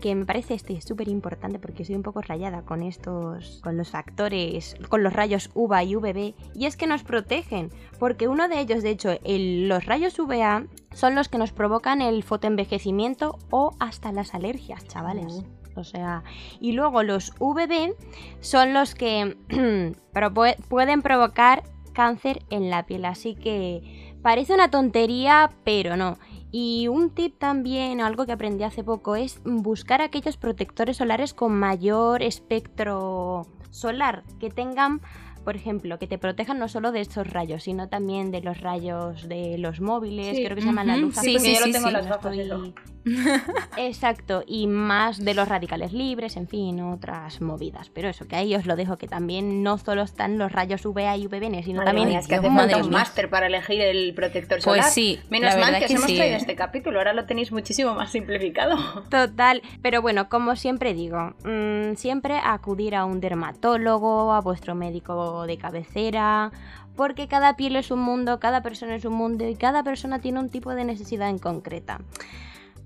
que 0.00 0.14
me 0.14 0.24
parece 0.26 0.54
este 0.54 0.80
súper 0.80 1.08
importante 1.08 1.58
porque 1.58 1.84
soy 1.84 1.94
un 1.94 2.02
poco 2.02 2.20
rayada 2.22 2.62
con 2.62 2.82
estos, 2.82 3.60
con 3.62 3.76
los 3.76 3.90
factores, 3.90 4.74
con 4.88 5.02
los 5.02 5.12
rayos 5.12 5.50
UVA 5.54 5.84
y 5.84 5.96
UVB, 5.96 6.34
y 6.54 6.66
es 6.66 6.76
que 6.76 6.86
nos 6.86 7.02
protegen, 7.04 7.70
porque 7.98 8.26
uno 8.28 8.48
de 8.48 8.60
ellos, 8.60 8.82
de 8.82 8.90
hecho, 8.90 9.10
el- 9.24 9.68
los 9.68 9.84
rayos 9.86 10.18
UVA 10.18 10.64
son 10.92 11.14
los 11.14 11.28
que 11.28 11.38
nos 11.38 11.52
provocan 11.52 12.02
el 12.02 12.22
fotoenvejecimiento 12.22 13.38
o 13.50 13.72
hasta 13.78 14.10
las 14.12 14.34
alergias, 14.34 14.86
chavales. 14.88 15.44
O 15.76 15.84
sea, 15.84 16.24
y 16.60 16.72
luego 16.72 17.02
los 17.04 17.32
VB 17.38 17.94
son 18.40 18.74
los 18.74 18.94
que 18.94 19.36
pueden 20.68 21.02
provocar 21.02 21.62
cáncer 21.92 22.42
en 22.50 22.70
la 22.70 22.86
piel, 22.86 23.04
así 23.04 23.34
que 23.34 24.14
parece 24.22 24.54
una 24.54 24.70
tontería, 24.70 25.50
pero 25.64 25.96
no. 25.96 26.18
Y 26.52 26.88
un 26.88 27.10
tip 27.10 27.38
también, 27.38 28.00
algo 28.00 28.26
que 28.26 28.32
aprendí 28.32 28.64
hace 28.64 28.82
poco, 28.82 29.14
es 29.16 29.40
buscar 29.44 30.02
aquellos 30.02 30.36
protectores 30.36 30.96
solares 30.96 31.32
con 31.34 31.52
mayor 31.52 32.22
espectro 32.22 33.46
solar, 33.70 34.24
que 34.40 34.50
tengan, 34.50 35.00
por 35.44 35.54
ejemplo, 35.54 35.98
que 36.00 36.08
te 36.08 36.18
protejan 36.18 36.58
no 36.58 36.66
solo 36.68 36.90
de 36.90 37.00
estos 37.02 37.28
rayos, 37.30 37.62
sino 37.62 37.88
también 37.88 38.32
de 38.32 38.40
los 38.40 38.60
rayos 38.60 39.28
de 39.28 39.58
los 39.58 39.80
móviles, 39.80 40.36
Sí. 40.36 40.44
creo 40.44 40.56
que 40.56 40.62
se 40.62 40.66
llama 40.68 40.82
la 40.84 40.96
luz 40.96 41.14
sí, 41.14 41.36
azul. 41.36 41.40
sí, 41.46 41.54
yo 41.54 41.66
lo 41.66 41.72
tengo 41.72 41.88
en 41.88 41.96
Estoy-. 41.96 42.74
Exacto, 43.76 44.42
y 44.46 44.66
más 44.66 45.24
de 45.24 45.34
los 45.34 45.48
radicales 45.48 45.92
libres, 45.92 46.36
en 46.36 46.48
fin, 46.48 46.80
otras 46.80 47.40
movidas. 47.40 47.90
Pero 47.90 48.08
eso, 48.08 48.26
que 48.26 48.36
ahí 48.36 48.54
os 48.54 48.66
lo 48.66 48.76
dejo, 48.76 48.96
que 48.96 49.08
también 49.08 49.62
no 49.62 49.78
solo 49.78 50.02
están 50.02 50.38
los 50.38 50.52
rayos 50.52 50.84
UVA 50.84 51.16
y 51.16 51.26
UVB, 51.26 51.62
sino 51.64 51.78
Madre 51.78 51.86
también 51.86 52.08
mía, 52.08 52.18
es 52.18 52.28
que 52.28 52.36
hace 52.36 52.48
un 52.48 52.90
máster 52.90 53.30
para 53.30 53.46
elegir 53.46 53.80
el 53.80 54.14
protector 54.14 54.58
Pues 54.62 54.64
solar. 54.64 54.90
sí, 54.90 55.20
Menos 55.30 55.56
mal 55.56 55.78
que 55.78 55.84
os 55.84 55.86
que 55.86 55.94
hemos 55.94 56.06
sí, 56.06 56.16
traído 56.16 56.34
¿eh? 56.34 56.38
este 56.38 56.56
capítulo, 56.56 56.98
ahora 56.98 57.12
lo 57.12 57.24
tenéis 57.26 57.52
muchísimo 57.52 57.94
más 57.94 58.12
simplificado. 58.12 58.76
Total, 59.10 59.62
pero 59.82 60.02
bueno, 60.02 60.28
como 60.28 60.56
siempre 60.56 60.94
digo, 60.94 61.34
mm, 61.44 61.94
siempre 61.96 62.38
acudir 62.42 62.94
a 62.94 63.04
un 63.04 63.20
dermatólogo, 63.20 64.32
a 64.32 64.40
vuestro 64.40 64.74
médico 64.74 65.46
de 65.46 65.56
cabecera, 65.58 66.52
porque 66.96 67.28
cada 67.28 67.56
piel 67.56 67.76
es 67.76 67.90
un 67.90 68.00
mundo, 68.00 68.40
cada 68.40 68.62
persona 68.62 68.94
es 68.94 69.04
un 69.04 69.14
mundo 69.14 69.48
y 69.48 69.54
cada 69.54 69.82
persona 69.82 70.18
tiene 70.20 70.40
un 70.40 70.50
tipo 70.50 70.74
de 70.74 70.84
necesidad 70.84 71.28
en 71.30 71.38
concreta. 71.38 72.00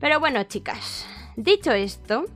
Pero 0.04 0.20
bueno, 0.20 0.42
chicas, 0.42 1.06
dicho 1.34 1.72
esto, 1.72 2.26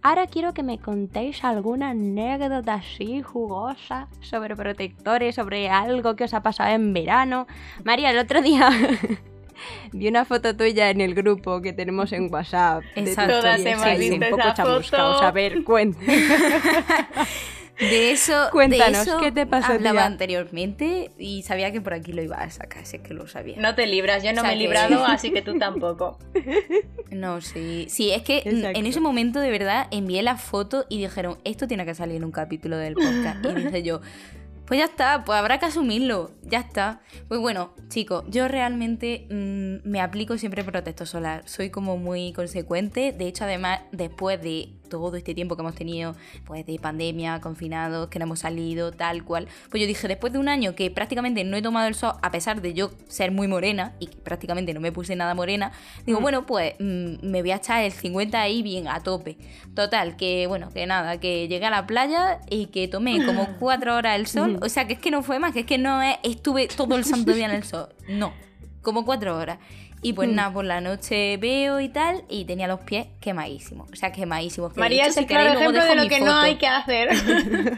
ahora 0.00 0.26
quiero 0.26 0.54
que 0.54 0.62
me 0.62 0.78
contéis 0.78 1.44
alguna 1.44 1.90
anécdota 1.90 2.76
así 2.76 3.20
jugosa 3.20 4.08
sobre 4.22 4.56
protectores, 4.56 5.34
sobre 5.34 5.68
algo 5.68 6.16
que 6.16 6.24
os 6.24 6.32
ha 6.32 6.42
pasado 6.42 6.74
en 6.74 6.94
verano. 6.94 7.46
María, 7.84 8.10
el 8.10 8.16
otro 8.16 8.40
día 8.40 8.70
vi 9.92 10.08
una 10.08 10.24
foto 10.24 10.56
tuya 10.56 10.88
en 10.88 11.02
el 11.02 11.14
grupo 11.14 11.60
que 11.60 11.74
tenemos 11.74 12.10
en 12.12 12.32
WhatsApp. 12.32 12.84
Exacto. 12.94 13.40
Todas 13.40 13.60
hemos 13.66 13.98
visto 13.98 14.14
un 14.14 14.30
poco 14.30 14.48
esa 14.48 14.64
foto. 14.64 15.22
A 15.22 15.30
ver, 15.30 15.62
cuenta. 15.62 16.00
De 17.80 18.10
eso, 18.12 18.44
de 18.46 18.50
Cuéntanos, 18.50 19.06
eso 19.06 19.18
¿qué 19.20 19.32
te 19.32 19.46
pasó, 19.46 19.72
hablaba 19.72 20.00
tía? 20.00 20.06
anteriormente 20.06 21.10
y 21.18 21.42
sabía 21.42 21.72
que 21.72 21.80
por 21.80 21.94
aquí 21.94 22.12
lo 22.12 22.22
iba 22.22 22.36
a 22.36 22.50
sacar, 22.50 22.84
si 22.86 22.96
es 22.96 23.02
que 23.02 23.14
lo 23.14 23.26
sabía. 23.26 23.56
No 23.58 23.74
te 23.74 23.86
libras, 23.86 24.22
yo 24.22 24.32
no 24.32 24.42
O 24.42 24.44
sea 24.44 24.50
me 24.50 24.54
he 24.54 24.58
que- 24.58 24.62
librado, 24.64 25.04
así 25.06 25.30
que 25.32 25.42
tú 25.42 25.58
tampoco. 25.58 26.18
No, 27.10 27.40
sí. 27.40 27.86
Sí, 27.88 28.10
es 28.12 28.22
que 28.22 28.38
Exacto. 28.38 28.78
en 28.78 28.86
ese 28.86 29.00
momento 29.00 29.40
de 29.40 29.50
verdad 29.50 29.86
envié 29.90 30.22
la 30.22 30.36
foto 30.36 30.84
y 30.88 30.98
dijeron, 30.98 31.38
esto 31.44 31.66
tiene 31.66 31.84
que 31.86 31.94
salir 31.94 32.16
en 32.16 32.24
un 32.24 32.32
capítulo 32.32 32.76
del 32.76 32.94
podcast. 32.94 33.44
Y 33.44 33.54
dije 33.64 33.82
yo, 33.82 34.00
pues 34.70 34.78
ya 34.78 34.84
está, 34.84 35.24
pues 35.24 35.36
habrá 35.36 35.58
que 35.58 35.66
asumirlo, 35.66 36.30
ya 36.44 36.60
está. 36.60 37.00
Pues 37.26 37.40
bueno, 37.40 37.74
chicos, 37.88 38.22
yo 38.28 38.46
realmente 38.46 39.26
mm, 39.28 39.88
me 39.88 40.00
aplico 40.00 40.38
siempre 40.38 40.62
protector 40.62 41.08
solar. 41.08 41.42
Soy 41.48 41.70
como 41.70 41.96
muy 41.96 42.32
consecuente. 42.32 43.10
De 43.10 43.26
hecho, 43.26 43.42
además, 43.42 43.80
después 43.90 44.40
de 44.40 44.80
todo 44.90 45.16
este 45.16 45.34
tiempo 45.34 45.56
que 45.56 45.62
hemos 45.62 45.74
tenido, 45.74 46.14
pues 46.44 46.66
de 46.66 46.78
pandemia, 46.78 47.40
confinados, 47.40 48.08
que 48.08 48.18
no 48.18 48.26
hemos 48.26 48.40
salido, 48.40 48.92
tal 48.92 49.24
cual, 49.24 49.48
pues 49.70 49.80
yo 49.80 49.86
dije, 49.86 50.06
después 50.06 50.32
de 50.34 50.38
un 50.38 50.48
año 50.48 50.74
que 50.74 50.90
prácticamente 50.90 51.42
no 51.44 51.56
he 51.56 51.62
tomado 51.62 51.88
el 51.88 51.94
sol, 51.94 52.12
a 52.20 52.30
pesar 52.30 52.60
de 52.60 52.74
yo 52.74 52.90
ser 53.08 53.30
muy 53.30 53.48
morena 53.48 53.94
y 54.00 54.08
que 54.08 54.18
prácticamente 54.18 54.74
no 54.74 54.80
me 54.80 54.92
puse 54.92 55.16
nada 55.16 55.34
morena, 55.34 55.72
digo, 56.04 56.20
bueno, 56.20 56.44
pues 56.44 56.74
mm, 56.78 57.26
me 57.26 57.40
voy 57.40 57.52
a 57.52 57.56
echar 57.56 57.82
el 57.84 57.92
50 57.92 58.38
ahí 58.38 58.62
bien 58.62 58.88
a 58.88 59.00
tope. 59.00 59.38
Total, 59.74 60.16
que 60.16 60.46
bueno, 60.46 60.68
que 60.70 60.84
nada, 60.84 61.18
que 61.18 61.48
llegué 61.48 61.66
a 61.66 61.70
la 61.70 61.86
playa 61.86 62.40
y 62.50 62.66
que 62.66 62.88
tomé 62.88 63.24
como 63.24 63.48
cuatro 63.58 63.94
horas 63.94 64.18
el 64.18 64.26
sol, 64.26 64.58
o 64.62 64.68
sea, 64.68 64.86
que 64.86 64.94
es 64.94 64.98
que 64.98 65.10
no 65.10 65.22
fue 65.22 65.38
más, 65.38 65.52
que 65.52 65.60
es 65.60 65.66
que 65.66 65.78
no 65.78 66.02
es- 66.02 66.18
estuve 66.22 66.68
todo 66.68 66.96
el 66.96 67.04
santo 67.04 67.32
día 67.32 67.46
en 67.46 67.52
el 67.52 67.64
sol, 67.64 67.88
no, 68.08 68.32
como 68.82 69.04
cuatro 69.04 69.36
horas. 69.36 69.58
Y 70.02 70.14
pues 70.14 70.30
nada, 70.30 70.50
por 70.50 70.64
la 70.64 70.80
noche 70.80 71.36
veo 71.36 71.78
y 71.78 71.90
tal, 71.90 72.24
y 72.30 72.46
tenía 72.46 72.66
los 72.66 72.80
pies 72.80 73.08
quemadísimos. 73.20 73.86
O 73.92 73.96
sea, 73.96 74.10
quemadísimos. 74.12 74.72
que 74.72 74.80
María 74.80 75.04
es 75.04 75.12
si 75.12 75.20
el 75.20 75.26
claro 75.26 75.42
queréis, 75.50 75.60
ejemplo 75.60 75.84
de 75.84 75.94
lo 75.94 76.08
que 76.08 76.20
no 76.20 76.34
hay 76.40 76.56
que 76.56 76.66
hacer. 76.66 77.10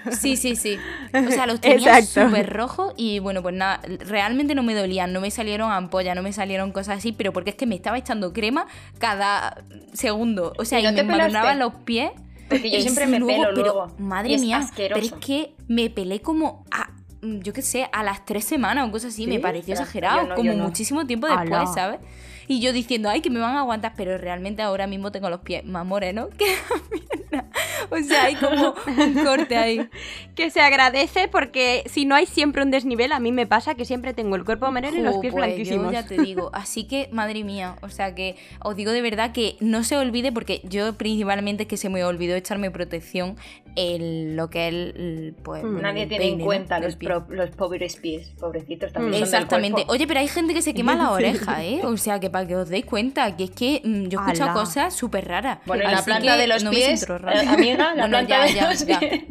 Sí, 0.13 0.37
sí, 0.37 0.55
sí. 0.55 0.79
O 1.13 1.31
sea, 1.33 1.49
los 1.49 1.61
tenía 1.61 2.01
súper 2.03 2.49
rojos 2.53 2.95
y 2.97 3.19
bueno, 3.19 3.43
pues 3.43 3.57
nada, 3.57 3.81
realmente 4.07 4.55
no 4.55 4.63
me 4.63 4.73
dolían, 4.73 5.13
no 5.13 5.21
me 5.21 5.33
salieron 5.33 5.73
ampollas, 5.73 6.15
no 6.15 6.23
me 6.23 6.33
salieron 6.33 6.71
cosas 6.71 6.99
así, 6.99 7.11
pero 7.11 7.33
porque 7.33 7.51
es 7.51 7.57
que 7.57 7.67
me 7.67 7.75
estaba 7.75 7.99
echando 7.99 8.33
crema 8.33 8.69
cada 8.99 9.65
segundo. 9.93 10.53
O 10.59 10.65
sea, 10.65 10.79
¿Y 10.79 10.85
no 10.85 10.93
me 10.93 11.03
pelaste? 11.05 11.57
los 11.57 11.75
pies. 11.75 12.13
Porque 12.49 12.71
yo 12.71 12.81
siempre 12.83 13.07
me 13.07 13.19
luego, 13.19 13.43
pelo 13.43 13.55
pero, 13.55 13.63
luego. 13.73 13.95
Madre 13.99 14.31
y 14.31 14.35
es 14.35 14.41
mía, 14.43 14.59
asqueroso. 14.59 15.01
pero 15.01 15.17
es 15.17 15.27
que 15.27 15.55
me 15.69 15.91
pelé 15.91 16.21
como 16.21 16.62
mm, 16.62 16.62
yo 17.23 17.53
qué 17.53 17.63
sé, 17.63 17.89
a 17.93 18.03
las 18.03 18.25
tres 18.25 18.45
semanas 18.45 18.89
o 18.89 18.93
cosas 18.93 19.15
así, 19.15 19.25
¿Sí? 19.25 19.31
me 19.31 19.39
pareció 19.39 19.75
exagerado, 19.75 20.27
no, 20.29 20.35
como 20.35 20.53
no. 20.53 20.65
muchísimo 20.65 21.07
tiempo 21.07 21.29
después. 21.29 21.73
¿sabes? 21.73 22.01
Y 22.49 22.61
yo 22.61 22.73
diciendo, 22.73 23.09
ay, 23.09 23.21
que 23.21 23.31
me 23.31 23.39
van 23.39 23.55
a 23.57 23.61
aguantar, 23.61 23.95
pero 23.97 24.19
realmente 24.19 24.63
ahora 24.63 24.87
mismo 24.87 25.13
tengo 25.13 25.31
los 25.31 25.41
pies 25.41 25.65
más 25.65 25.87
morenos 25.87 26.29
que 26.37 26.47
la 26.47 26.83
mierda. 26.91 27.02
O 27.93 28.03
sea, 28.03 28.25
hay 28.25 28.35
como 28.37 28.75
un 28.87 29.15
corte 29.25 29.57
ahí. 29.57 29.89
que 30.35 30.51
se 30.51 30.61
agradece 30.61 31.29
porque 31.29 31.83
si 31.87 32.07
no 32.07 32.15
hay 32.15 32.25
siempre 32.27 32.63
un 32.63 32.71
desnivel, 32.71 33.13
a 33.13 33.21
mí 33.21 33.33
me 33.33 33.47
pasa 33.47 33.75
que 33.75 33.85
siempre 33.85 34.15
tengo 34.15 34.35
el 34.37 34.45
cuerpo 34.45 34.71
menor 34.71 34.95
y 34.95 35.01
los 35.03 35.19
pies 35.19 35.33
pues, 35.33 35.45
blanquísimos. 35.45 35.87
Yo 35.87 35.93
ya 35.93 36.07
te 36.07 36.17
digo, 36.17 36.51
así 36.55 36.85
que, 36.85 37.09
madre 37.13 37.45
mía, 37.45 37.77
o 37.83 37.89
sea 37.91 38.15
que 38.15 38.37
os 38.63 38.75
digo 38.77 38.93
de 38.93 39.03
verdad 39.03 39.33
que 39.33 39.57
no 39.61 39.85
se 39.85 39.97
olvide, 39.97 40.33
porque 40.33 40.61
yo 40.65 40.95
principalmente 40.95 41.65
es 41.65 41.69
que 41.69 41.77
se 41.77 41.89
me 41.91 42.03
olvidó 42.05 42.35
echarme 42.35 42.71
protección 42.71 43.37
en 43.77 44.37
lo 44.37 44.51
que 44.51 44.69
es 44.69 44.75
el, 44.75 44.95
el, 44.97 45.35
pues, 45.43 45.63
bueno, 45.63 45.81
Nadie 45.81 46.03
el 46.05 46.09
tiene 46.09 46.29
en 46.29 46.41
cuenta 46.41 46.79
los, 46.79 46.97
pro- 46.97 47.27
los 47.29 47.51
pobres 47.51 47.97
pies, 47.97 48.29
pobrecitos 48.39 48.93
también. 48.93 49.23
Exactamente. 49.23 49.85
Oye, 49.89 50.07
pero 50.07 50.21
hay 50.21 50.29
gente 50.29 50.55
que 50.55 50.63
se 50.63 50.75
quema 50.75 50.95
la 50.95 51.11
oreja, 51.13 51.63
¿eh? 51.65 51.81
O 51.85 51.97
sea, 51.97 52.21
que 52.21 52.31
para 52.31 52.47
que 52.47 52.57
os 52.57 52.69
deis 52.69 52.85
cuenta, 52.85 53.35
que 53.37 53.45
es 53.45 53.51
que 53.51 53.81
mm, 53.85 54.05
yo 54.09 54.19
he 54.21 54.23
escuchado 54.23 54.51
Ala. 54.51 54.61
cosas 54.61 54.95
súper 54.95 55.27
raras. 55.27 55.59
Bueno, 55.67 55.85
en 55.85 55.93
la 55.93 56.03
planta 56.05 56.35
que 56.37 56.41
de 56.43 56.47
los 56.47 56.65
no 56.65 56.71
pies, 56.71 57.07
la 57.91 58.07
Bueno, 58.07 58.09
planta 58.09 58.29
ya, 58.29 58.45
de 58.45 58.55
ya, 58.55 58.71
los 58.71 58.87
ya. 58.87 58.99
pies. 58.99 59.25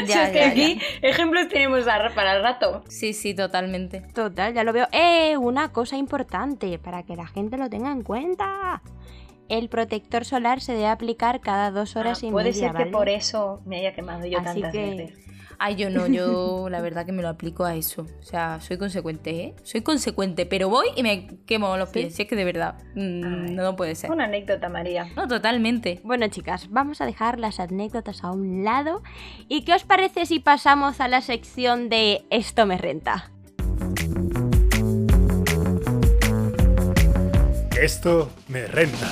Si 0.00 0.06
Ya, 0.06 0.24
es 0.24 0.30
que 0.30 0.42
aquí 0.42 0.74
ya. 1.02 1.08
ejemplos 1.08 1.48
tenemos 1.48 1.84
para 2.14 2.36
el 2.36 2.42
rato. 2.42 2.84
Sí, 2.88 3.12
sí, 3.12 3.34
totalmente. 3.34 4.00
Total, 4.14 4.54
ya 4.54 4.64
lo 4.64 4.72
veo. 4.72 4.86
¡Eh! 4.92 5.36
Una 5.36 5.72
cosa 5.72 5.96
importante 5.96 6.78
para 6.78 7.02
que 7.02 7.16
la 7.16 7.26
gente 7.26 7.58
lo 7.58 7.68
tenga 7.68 7.92
en 7.92 8.02
cuenta. 8.02 8.80
El 9.48 9.68
protector 9.68 10.24
solar 10.24 10.60
se 10.60 10.72
debe 10.72 10.86
aplicar 10.86 11.40
cada 11.40 11.70
dos 11.70 11.96
horas 11.96 12.22
Ah, 12.22 12.26
y 12.26 12.30
puede 12.30 12.50
media, 12.50 12.60
ser 12.68 12.72
que 12.72 12.78
¿vale? 12.84 12.90
por 12.90 13.08
eso 13.08 13.60
me 13.66 13.78
haya 13.78 13.94
quemado 13.94 14.26
yo 14.26 14.38
Así 14.38 14.60
tantas 14.60 14.72
que- 14.72 14.90
veces. 14.90 15.18
Ay, 15.56 15.76
yo 15.76 15.88
no, 15.88 16.08
yo 16.08 16.68
la 16.70 16.80
verdad 16.80 17.06
que 17.06 17.12
me 17.12 17.22
lo 17.22 17.28
aplico 17.28 17.64
a 17.64 17.76
eso. 17.76 18.02
O 18.18 18.22
sea, 18.24 18.60
soy 18.60 18.76
consecuente, 18.76 19.30
¿eh? 19.44 19.54
Soy 19.62 19.82
consecuente, 19.82 20.46
pero 20.46 20.68
voy 20.68 20.86
y 20.96 21.02
me 21.04 21.28
quemo 21.46 21.76
los 21.76 21.90
pies. 21.90 22.12
Si 22.14 22.22
es 22.22 22.28
que 22.28 22.34
de 22.34 22.44
verdad, 22.44 22.74
mm, 22.96 23.24
Ay. 23.46 23.54
no 23.54 23.76
puede 23.76 23.94
ser. 23.94 24.10
Una 24.10 24.24
anécdota, 24.24 24.68
María. 24.68 25.06
No, 25.14 25.28
totalmente. 25.28 26.00
Bueno, 26.02 26.26
chicas, 26.26 26.70
vamos 26.70 27.00
a 27.00 27.06
dejar 27.06 27.38
las 27.38 27.60
anécdotas 27.60 28.24
a 28.24 28.32
un 28.32 28.64
lado. 28.64 29.02
¿Y 29.48 29.62
qué 29.64 29.74
os 29.74 29.84
parece 29.84 30.26
si 30.26 30.40
pasamos 30.40 31.00
a 31.00 31.06
la 31.06 31.20
sección 31.20 31.88
de 31.88 32.24
Esto 32.30 32.66
me 32.66 32.76
renta? 32.76 33.30
Esto 37.80 38.30
me 38.48 38.66
renta. 38.66 39.08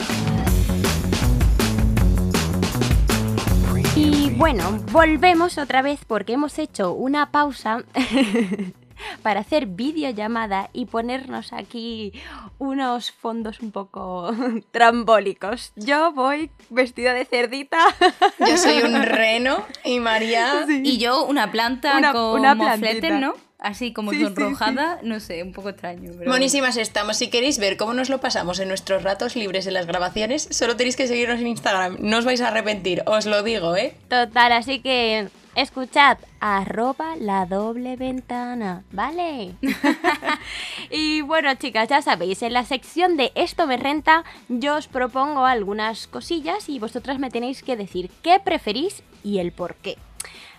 Y 3.96 4.31
bueno, 4.31 4.79
volvemos 4.90 5.59
otra 5.59 5.83
vez 5.83 6.01
porque 6.07 6.35
hemos 6.35 6.59
hecho 6.59 6.92
una 6.92 7.31
pausa 7.31 7.85
para 9.22 9.40
hacer 9.40 9.66
videollamada 9.66 10.70
y 10.72 10.87
ponernos 10.87 11.53
aquí 11.53 12.12
unos 12.59 13.11
fondos 13.11 13.61
un 13.61 13.72
poco 13.72 14.33
trambólicos. 14.70 15.72
Yo 15.77 16.12
voy 16.12 16.51
vestida 16.70 17.12
de 17.12 17.25
cerdita. 17.25 17.79
Yo 18.38 18.57
soy 18.57 18.79
un 18.83 19.03
reno 19.03 19.64
y 19.85 19.98
María. 20.01 20.66
Y 20.68 20.98
yo 20.98 21.25
una 21.25 21.51
planta 21.51 21.98
Una- 21.98 22.12
con 22.12 22.40
una 22.40 22.55
mofletes. 22.55 23.12
¿no? 23.20 23.35
Así 23.62 23.92
como 23.92 24.11
Sí, 24.11 24.18
sí, 24.18 24.25
sonrojada, 24.25 24.98
no 25.05 25.20
sé, 25.20 25.40
un 25.40 25.53
poco 25.53 25.68
extraño. 25.68 26.11
Pero 26.18 26.29
Monísimas 26.29 26.77
estamos. 26.77 27.16
Si 27.16 27.31
queréis 27.31 27.59
ver 27.59 27.77
cómo 27.77 27.94
nos 27.94 28.09
lo 28.09 28.20
pasamos 28.20 28.59
en 28.59 28.66
nuestros 28.66 29.05
ratos 29.05 29.37
libres 29.37 29.68
en 29.68 29.75
las 29.75 29.87
grabaciones, 29.87 30.48
solo 30.51 30.77
tenéis 30.77 30.96
que 30.96 31.07
seguirnos 31.07 31.40
en 31.40 31.46
Instagram. 31.46 31.96
No 32.01 32.18
os 32.18 32.25
vais 32.25 32.40
a 32.40 32.48
arrepentir, 32.48 33.05
os 33.07 33.25
lo 33.25 33.44
digo, 33.44 33.77
¿eh? 33.77 33.94
Total, 34.09 34.51
así 34.51 34.81
que 34.81 35.29
escuchad 35.55 36.18
arroba 36.40 37.14
la 37.16 37.46
doble 37.46 37.94
ventana, 37.94 38.83
¿vale? 38.90 39.55
y 40.90 41.20
bueno, 41.20 41.55
chicas, 41.55 41.88
ya 41.88 42.03
sabéis, 42.03 42.42
en 42.42 42.55
la 42.55 42.64
sección 42.64 43.16
de 43.16 43.31
esto 43.37 43.68
me 43.68 43.77
renta, 43.77 44.25
yo 44.48 44.75
os 44.75 44.88
propongo 44.88 45.46
algunas 45.46 46.09
cosillas 46.09 46.68
y 46.68 46.81
vosotras 46.81 47.20
me 47.20 47.31
tenéis 47.31 47.62
que 47.62 47.77
decir 47.77 48.11
qué 48.22 48.40
preferís 48.40 49.05
y 49.22 49.38
el 49.38 49.53
por 49.53 49.77
qué. 49.77 49.98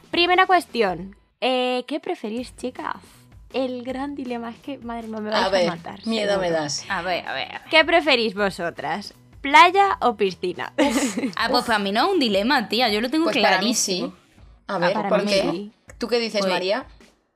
Primera 0.10 0.46
cuestión, 0.46 1.18
eh, 1.46 1.84
¿qué 1.88 2.00
preferís, 2.00 2.56
chicas? 2.56 2.96
El 3.54 3.84
gran 3.84 4.16
dilema 4.16 4.50
es 4.50 4.58
que, 4.58 4.78
madre 4.80 5.08
mía, 5.08 5.20
me 5.20 5.30
vais 5.30 5.68
A 5.68 5.76
matar. 5.76 6.08
miedo 6.08 6.40
me 6.40 6.50
das. 6.50 6.86
A 6.90 7.02
ver, 7.04 7.28
a 7.28 7.34
ver. 7.34 7.48
a 7.50 7.60
ver. 7.60 7.62
¿Qué 7.70 7.86
preferís 7.86 8.34
vosotras? 8.34 9.14
¿Playa 9.42 9.98
o 10.02 10.16
piscina? 10.16 10.74
Ah, 11.36 11.50
pues 11.50 11.66
para 11.66 11.78
mí 11.80 11.92
no 11.92 12.06
es 12.08 12.14
un 12.14 12.20
dilema, 12.20 12.68
tía. 12.70 12.90
Yo 12.90 13.02
lo 13.02 13.10
tengo 13.10 13.26
Pues 13.26 13.36
para 13.38 13.58
mí 13.58 13.64
clarísimo. 13.66 14.08
sí. 14.08 14.14
A 14.68 14.78
ver, 14.78 14.94
para 14.94 15.10
¿por 15.10 15.24
mí 15.26 15.32
qué? 15.32 15.42
sí. 15.42 15.72
¿Tú 16.00 16.08
qué 16.08 16.20
dices, 16.20 16.40
Pues- 16.42 16.52
María? 16.52 16.86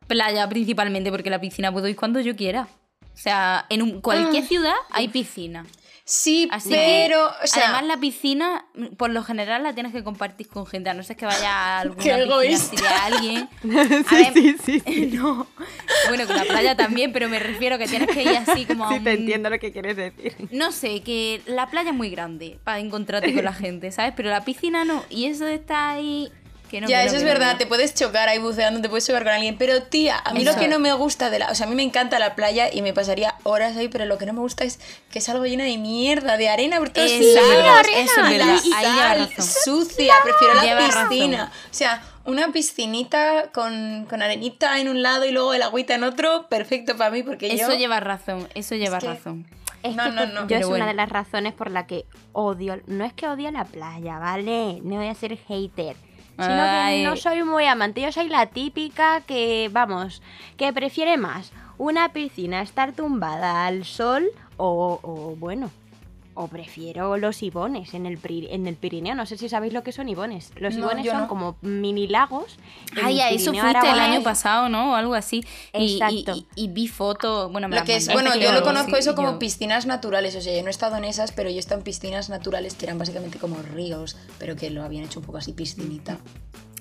Playa 0.08 0.48
principalmente, 0.48 1.12
porque 1.12 1.30
la 1.30 1.42
piscina 1.42 1.72
puedo 1.72 1.88
ir 1.90 1.96
cuando 1.98 2.22
yo 2.22 2.34
quiera. 2.36 2.70
O 3.14 3.18
sea, 3.20 3.66
en 3.70 3.82
un- 3.82 4.00
cualquier 4.02 4.44
Ah. 4.44 4.48
ciudad 4.48 4.76
hay 4.92 5.10
piscina. 5.10 5.66
Sí, 6.10 6.48
Así 6.54 6.70
pero. 6.70 7.34
que, 7.38 7.44
o 7.44 7.48
sea, 7.48 7.64
además 7.66 7.84
la 7.86 7.98
piscina, 7.98 8.66
por 8.96 9.10
lo 9.10 9.24
general 9.24 9.64
la 9.64 9.74
tienes 9.74 9.92
que 9.92 10.06
compartir 10.06 10.48
con 10.48 10.66
gente, 10.66 10.90
a 10.90 10.94
no 10.94 11.04
ser 11.04 11.18
que 11.18 11.26
vaya 11.26 11.52
a 11.52 11.80
alguna 11.82 12.02
Qué 12.02 12.48
piscina 12.48 12.82
de 12.82 13.16
alguien. 13.16 13.50
A 14.08 14.10
Sí, 14.10 14.16
ver, 14.16 14.34
sí, 14.34 14.56
sí, 14.64 14.80
sí. 14.88 15.06
No. 15.14 15.48
Bueno, 16.08 16.26
con 16.26 16.38
la 16.38 16.46
playa 16.46 16.78
también, 16.78 17.12
pero 17.12 17.28
me 17.28 17.40
refiero 17.40 17.78
que 17.78 17.88
tienes 17.88 18.08
que 18.10 18.24
ir 18.24 18.30
así 18.38 18.64
como 18.66 18.86
a 18.86 18.94
Sí, 18.94 19.02
te 19.04 19.10
un- 19.14 19.20
entiendo 19.20 19.50
lo 19.50 19.60
que 19.60 19.74
quieres 19.74 19.98
decir. 19.98 20.34
No 20.52 20.72
sé, 20.72 21.02
que 21.02 21.42
la 21.46 21.70
playa 21.70 21.90
es 21.90 21.96
muy 21.96 22.10
grande 22.10 22.58
para 22.64 22.80
encontrarte 22.80 23.34
con 23.34 23.44
la 23.44 23.52
gente, 23.54 23.92
¿sabes? 23.92 24.14
Pero 24.16 24.30
la 24.30 24.46
piscina 24.46 24.86
no. 24.86 25.04
Y 25.10 25.26
eso 25.26 25.44
de 25.44 25.56
estar 25.56 25.98
ahí. 25.98 26.32
Que 26.70 26.82
no, 26.82 26.88
ya, 26.88 26.98
que 27.00 27.04
no, 27.06 27.08
eso 27.08 27.16
es 27.18 27.24
que 27.24 27.28
no, 27.30 27.40
verdad, 27.40 27.58
te 27.58 27.66
puedes 27.66 27.94
chocar 27.96 28.28
ahí 28.30 28.40
buceando, 28.40 28.82
te 28.82 28.90
puedes 28.90 29.06
chocar 29.08 29.24
con 29.24 29.32
alguien. 29.34 29.58
Pero 29.58 29.84
tía, 29.84 30.18
a 30.24 30.34
mí 30.34 30.42
Eso. 30.44 30.52
lo 30.52 30.60
que 30.60 30.68
no 30.68 30.80
me 30.80 30.92
gusta 30.94 31.30
de 31.30 31.40
la. 31.40 31.50
O 31.52 31.56
sea, 31.56 31.66
a 31.66 31.70
mí 31.70 31.76
me 31.76 31.84
encanta 31.84 32.20
la 32.20 32.36
playa 32.36 32.70
y 32.72 32.82
me 32.82 32.94
pasaría 32.94 33.36
horas 33.44 33.78
ahí, 33.78 33.88
pero 33.88 34.06
lo 34.06 34.18
que 34.18 34.26
no 34.26 34.34
me 34.34 34.40
gusta 34.42 34.64
es 34.66 34.80
que 35.12 35.20
es 35.20 35.30
algo 35.30 35.46
lleno 35.46 35.64
de 35.64 35.78
mierda, 35.78 36.36
de 36.38 36.50
arena 36.50 36.80
por 36.80 36.90
todos 36.90 37.10
Eso 37.10 37.24
es 37.24 37.36
lados. 37.36 37.50
verdad, 37.50 37.82
y 37.90 37.94
eso 37.94 38.12
es 38.12 38.18
la 38.18 38.30
verdad, 38.30 38.58
sal 38.60 39.00
ahí 39.00 39.26
razón. 39.36 39.46
sucia, 39.64 40.14
prefiero 40.24 40.54
la 40.56 40.88
razón. 40.88 41.10
piscina. 41.10 41.52
O 41.72 41.74
sea, 41.74 42.04
una 42.26 42.52
piscinita 42.52 43.52
con, 43.54 44.06
con 44.10 44.22
arenita 44.22 44.80
en 44.80 44.90
un 44.90 45.02
lado 45.02 45.26
y 45.26 45.32
luego 45.32 45.54
el 45.54 45.62
agüita 45.62 45.96
en 45.96 46.04
otro, 46.04 46.48
perfecto 46.50 46.98
para 46.98 47.10
mí, 47.12 47.24
porque 47.24 47.48
Eso 47.54 47.72
yo. 47.72 47.78
lleva 47.78 48.00
razón, 48.02 48.48
eso 48.54 48.76
lleva 48.76 49.00
que- 49.00 49.08
razón. 49.08 49.48
Es 49.84 49.96
No, 49.96 50.06
que 50.06 50.10
no, 50.10 50.26
no. 50.26 50.42
yo 50.42 50.48
Pero 50.48 50.60
es 50.62 50.68
bueno. 50.68 50.84
una 50.86 50.92
de 50.92 50.96
las 50.98 51.08
razones 51.08 51.54
por 51.54 51.70
la 51.72 51.86
que 51.86 52.06
odio, 52.34 52.82
no 52.88 53.06
es 53.06 53.14
que 53.14 53.28
odie 53.28 53.52
la 53.52 53.64
playa, 53.64 54.18
¿vale? 54.18 54.80
No 54.84 54.96
voy 54.96 55.08
a 55.08 55.14
ser 55.14 55.38
hater. 55.38 55.96
Sino 56.38 56.62
Ay. 56.62 57.02
que 57.02 57.10
no 57.10 57.16
soy 57.16 57.44
muy 57.44 57.66
amante, 57.66 58.02
yo 58.02 58.12
soy 58.12 58.30
la 58.30 58.46
típica 58.46 59.22
que, 59.22 59.70
vamos, 59.72 60.22
que 60.56 60.72
prefiere 60.72 61.18
más 61.18 61.52
una 61.80 62.10
piscina, 62.10 62.62
estar 62.62 62.94
tumbada 62.94 63.66
al 63.66 63.86
sol 63.86 64.30
o, 64.58 65.00
o, 65.02 65.36
bueno, 65.36 65.72
o 66.38 66.48
prefiero 66.48 67.18
los 67.18 67.42
ibones 67.44 67.94
en 67.94 68.06
el, 68.06 68.20
en 68.50 68.68
el 68.68 68.76
Pirineo. 68.76 69.16
No 69.16 69.26
sé 69.26 69.38
si 69.38 69.50
sabéis 69.50 69.74
lo 69.74 69.84
que 69.84 69.92
son 69.92 70.08
ibones. 70.08 70.52
Los 70.56 70.76
No, 70.76 70.86
ibones 70.86 71.06
son 71.08 71.22
no. 71.22 71.28
como 71.28 71.58
mini 71.62 72.08
lagos. 72.08 72.58
Ay, 73.02 73.20
a 73.20 73.30
eso 73.32 73.52
fuiste 73.52 73.90
el 73.90 74.00
año 74.00 74.24
pasado, 74.24 74.70
¿no? 74.70 74.92
O 74.92 74.96
algo 74.96 75.14
así. 75.16 75.44
Y, 75.74 75.84
y- 75.84 75.94
Exacto. 75.94 76.36
y- 76.36 76.46
y 76.56 76.68
vi 76.70 76.88
fotos. 76.88 77.52
Bueno, 77.52 77.68
me 77.68 77.76
Lo 77.78 77.84
que 77.84 77.96
es, 77.96 78.12
bueno, 78.14 78.36
yo 78.36 78.52
lo 78.52 78.64
conozco 78.64 78.92
así, 78.92 79.00
eso 79.00 79.16
como 79.16 79.32
yo- 79.34 79.40
piscinas 79.40 79.86
naturales, 79.86 80.36
o 80.36 80.42
sea, 80.42 80.56
yo 80.56 80.62
no 80.62 80.68
he 80.68 80.72
estado 80.72 80.96
en 80.98 81.04
esas, 81.04 81.32
pero 81.32 81.50
yo 81.50 81.56
he 81.56 81.60
estado 81.60 81.80
en 81.80 81.84
piscinas 81.84 82.30
naturales 82.30 82.76
que 82.76 82.86
eran 82.86 82.98
básicamente 82.98 83.40
como 83.40 83.62
ríos, 83.62 84.16
pero 84.40 84.56
que 84.56 84.70
lo 84.70 84.84
habían 84.84 85.04
hecho 85.06 85.20
un 85.20 85.26
poco 85.26 85.40
así 85.40 85.54
piscinita. 85.54 86.20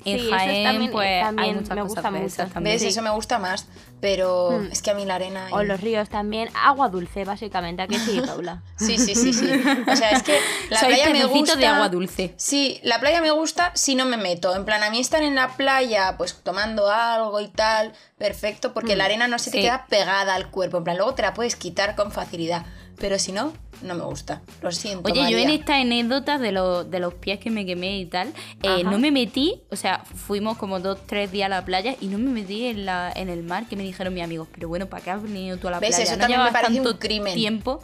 En 0.06 0.18
Sí, 0.20 0.26
eso 0.28 0.36
Jaén, 0.36 0.64
también- 0.64 0.92
pues 0.92 1.06
hay 1.08 1.22
también 1.22 1.56
muchas 1.56 1.76
me 1.76 1.82
gusta 1.82 2.10
mucho. 2.10 2.24
esas 2.24 2.50
también. 2.52 2.74
¿Ves? 2.76 2.82
Sí. 2.82 2.88
Eso 2.88 3.02
me 3.02 3.10
gusta 3.10 3.38
más, 3.38 3.66
pero 4.00 4.50
Hmm. 4.60 4.72
es 4.72 4.82
que 4.82 4.90
a 4.90 4.94
mí 4.94 5.04
la 5.04 5.16
arena... 5.16 5.48
O 5.50 5.62
los 5.64 5.80
ríos 5.80 6.08
también. 6.08 6.48
Agua 6.54 6.88
dulce, 6.88 7.24
básicamente. 7.24 7.82
¿A 7.82 7.88
que 7.88 7.98
sí, 7.98 8.20
Paula? 8.24 8.62
Sí, 8.78 8.98
sí, 8.98 9.14
sí, 9.14 9.32
sí. 9.32 9.50
O 9.90 9.96
sea, 9.96 10.10
es 10.12 10.22
que 10.22 10.38
la 10.70 10.78
Soy 10.80 10.88
playa 10.94 11.10
me 11.10 11.24
gusta... 11.24 11.56
de 11.56 11.66
agua 11.66 11.88
dulce. 11.88 12.34
Sí, 12.36 12.78
la 12.82 13.00
playa 13.00 13.20
me 13.20 13.30
gusta 13.32 13.72
si 13.74 13.94
no 13.96 14.04
me 14.04 14.16
meto. 14.16 14.54
En 14.54 14.64
plan, 14.64 14.82
a 14.82 14.90
mí 14.90 15.00
estar 15.00 15.22
en 15.22 15.34
la 15.34 15.48
playa, 15.56 16.14
pues 16.16 16.34
tomando 16.42 16.88
algo 16.90 17.40
y 17.40 17.48
tal, 17.48 17.92
perfecto, 18.18 18.72
porque 18.72 18.94
la 18.96 19.06
arena 19.06 19.26
no 19.28 19.38
se 19.38 19.50
te 19.50 19.58
Sí. 19.58 19.62
queda 19.64 19.86
pegada 19.88 20.34
al 20.34 20.50
cuerpo. 20.50 20.78
En 20.78 20.84
plan, 20.84 20.96
luego 20.96 21.14
te 21.14 21.22
la 21.22 21.34
puedes 21.34 21.56
quitar 21.56 21.96
con 21.96 22.12
facilidad. 22.12 22.64
Pero 22.98 23.18
si 23.18 23.30
no, 23.32 23.52
no 23.82 23.94
me 23.94 24.04
gusta. 24.04 24.40
Lo 24.62 24.72
siento. 24.72 25.10
Oye, 25.10 25.30
yo 25.30 25.36
en 25.36 25.50
esta 25.50 25.76
anécdota 25.76 26.38
de, 26.38 26.50
los 26.52 26.90
de 26.90 26.98
los 26.98 27.12
pies 27.14 27.38
que 27.38 27.50
me 27.50 27.66
quemé 27.66 27.98
y 27.98 28.06
tal, 28.06 28.32
eh, 28.62 28.84
no 28.84 28.98
me 28.98 29.10
metí, 29.10 29.60
o 29.70 29.76
sea, 29.76 30.02
fuimos 30.04 30.56
como 30.56 30.80
dos, 30.80 30.98
tres 31.06 31.30
días 31.30 31.46
a 31.46 31.48
la 31.50 31.64
playa 31.64 31.94
y 32.00 32.06
no 32.06 32.16
me 32.18 32.30
metí 32.30 32.66
en, 32.66 32.86
la, 32.86 33.12
en 33.14 33.28
el 33.28 33.42
mar, 33.42 33.68
que 33.68 33.76
me 33.76 33.82
dijeron 33.82 34.14
mis 34.14 34.22
amigos, 34.24 34.48
pero 34.52 34.68
bueno, 34.68 34.86
¿para 34.86 35.04
qué 35.04 35.10
has 35.10 35.22
venido 35.22 35.58
tú 35.58 35.68
a 35.68 35.72
la 35.72 35.80
¿Ves? 35.80 35.90
playa? 35.90 36.04
Eso 36.04 36.12
¿No 36.14 36.20
también 36.20 36.42
me 36.42 36.52
parece 36.52 36.78
un 36.80 36.84
tanto 36.84 36.98
crimen". 36.98 37.34
tiempo? 37.34 37.82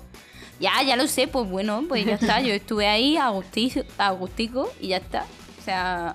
Ya, 0.60 0.70
ya 0.86 0.96
lo 0.96 1.06
sé, 1.08 1.28
pues 1.28 1.48
bueno, 1.50 1.84
pues 1.88 2.06
ya 2.06 2.14
está, 2.14 2.40
yo 2.40 2.54
estuve 2.54 2.86
ahí 2.86 3.16
a 3.16 3.28
gustico, 3.30 3.80
a 3.98 4.10
gustico 4.12 4.72
y 4.80 4.88
ya 4.88 4.96
está. 4.98 5.26
O 5.60 5.64
sea, 5.64 6.12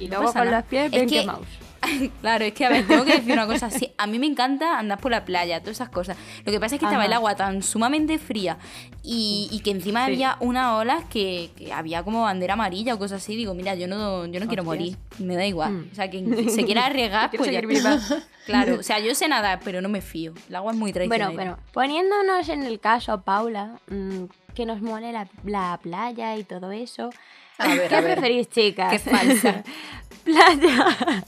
Y 0.00 0.04
No 0.08 0.16
luego 0.16 0.24
pasa 0.26 0.38
con 0.40 0.46
nada. 0.46 0.60
los 0.62 0.68
pies 0.68 0.84
Es 0.86 0.90
bien 0.90 1.08
que- 1.08 1.20
quemados. 1.20 1.46
claro, 2.20 2.44
es 2.44 2.52
que 2.54 2.64
a 2.66 2.68
ver, 2.70 2.86
tengo 2.86 3.04
que 3.04 3.12
decir 3.16 3.32
una 3.32 3.46
cosa 3.46 3.66
así. 3.66 3.92
A 3.98 4.06
mí 4.06 4.18
me 4.18 4.26
encanta 4.26 4.78
andar 4.78 4.98
por 4.98 5.10
la 5.10 5.24
playa, 5.24 5.60
todas 5.60 5.76
esas 5.76 5.88
cosas. 5.88 6.16
Lo 6.44 6.52
que 6.52 6.60
pasa 6.60 6.74
es 6.76 6.78
que 6.80 6.86
estaba 6.86 7.02
Ajá. 7.02 7.06
el 7.06 7.12
agua 7.12 7.34
tan 7.36 7.62
sumamente 7.62 8.18
fría 8.18 8.58
y, 9.02 9.48
y 9.50 9.60
que 9.60 9.70
encima 9.70 10.06
Sí. 10.06 10.12
había 10.12 10.36
unas 10.40 10.72
olas 10.80 11.04
que, 11.10 11.50
que 11.56 11.72
había 11.72 12.02
como 12.02 12.22
bandera 12.22 12.54
amarilla 12.54 12.94
o 12.94 12.98
cosas 12.98 13.22
así. 13.22 13.36
Digo, 13.36 13.54
mira, 13.54 13.74
yo 13.74 13.86
no, 13.88 14.26
yo 14.26 14.40
no 14.40 14.46
quiero 14.46 14.64
morir, 14.64 14.96
me 15.18 15.36
da 15.36 15.46
igual. 15.46 15.72
Mm. 15.72 15.88
O 15.92 15.94
sea, 15.94 16.10
quien 16.10 16.50
se 16.50 16.64
quiera 16.64 16.86
arriesgar, 16.86 17.30
pues 17.30 17.50
ya. 17.50 17.60
Claro, 18.46 18.80
o 18.80 18.82
sea, 18.82 18.98
yo 18.98 19.14
sé 19.14 19.26
nadar, 19.26 19.60
pero 19.64 19.80
no 19.80 19.88
me 19.88 20.02
fío. 20.02 20.34
El 20.50 20.56
agua 20.56 20.72
es 20.72 20.78
muy 20.78 20.92
Bueno, 20.92 21.06
traicionera. 21.08 21.32
bueno, 21.32 21.58
poniéndonos 21.72 22.46
en 22.50 22.64
el 22.64 22.78
caso, 22.78 23.22
Paula, 23.22 23.78
mm, 23.88 24.24
que 24.54 24.66
nos 24.66 24.82
mole 24.82 25.12
la, 25.12 25.26
la 25.44 25.78
playa 25.82 26.36
y 26.36 26.44
todo 26.44 26.70
eso. 26.70 27.08
A 27.56 27.68
ver, 27.68 27.88
¿Qué 27.88 27.96
a 27.96 28.00
ver. 28.02 28.12
preferís, 28.18 28.50
chicas? 28.50 28.92
Qué 28.92 28.98
falsa. 28.98 29.62
playa. 30.24 31.24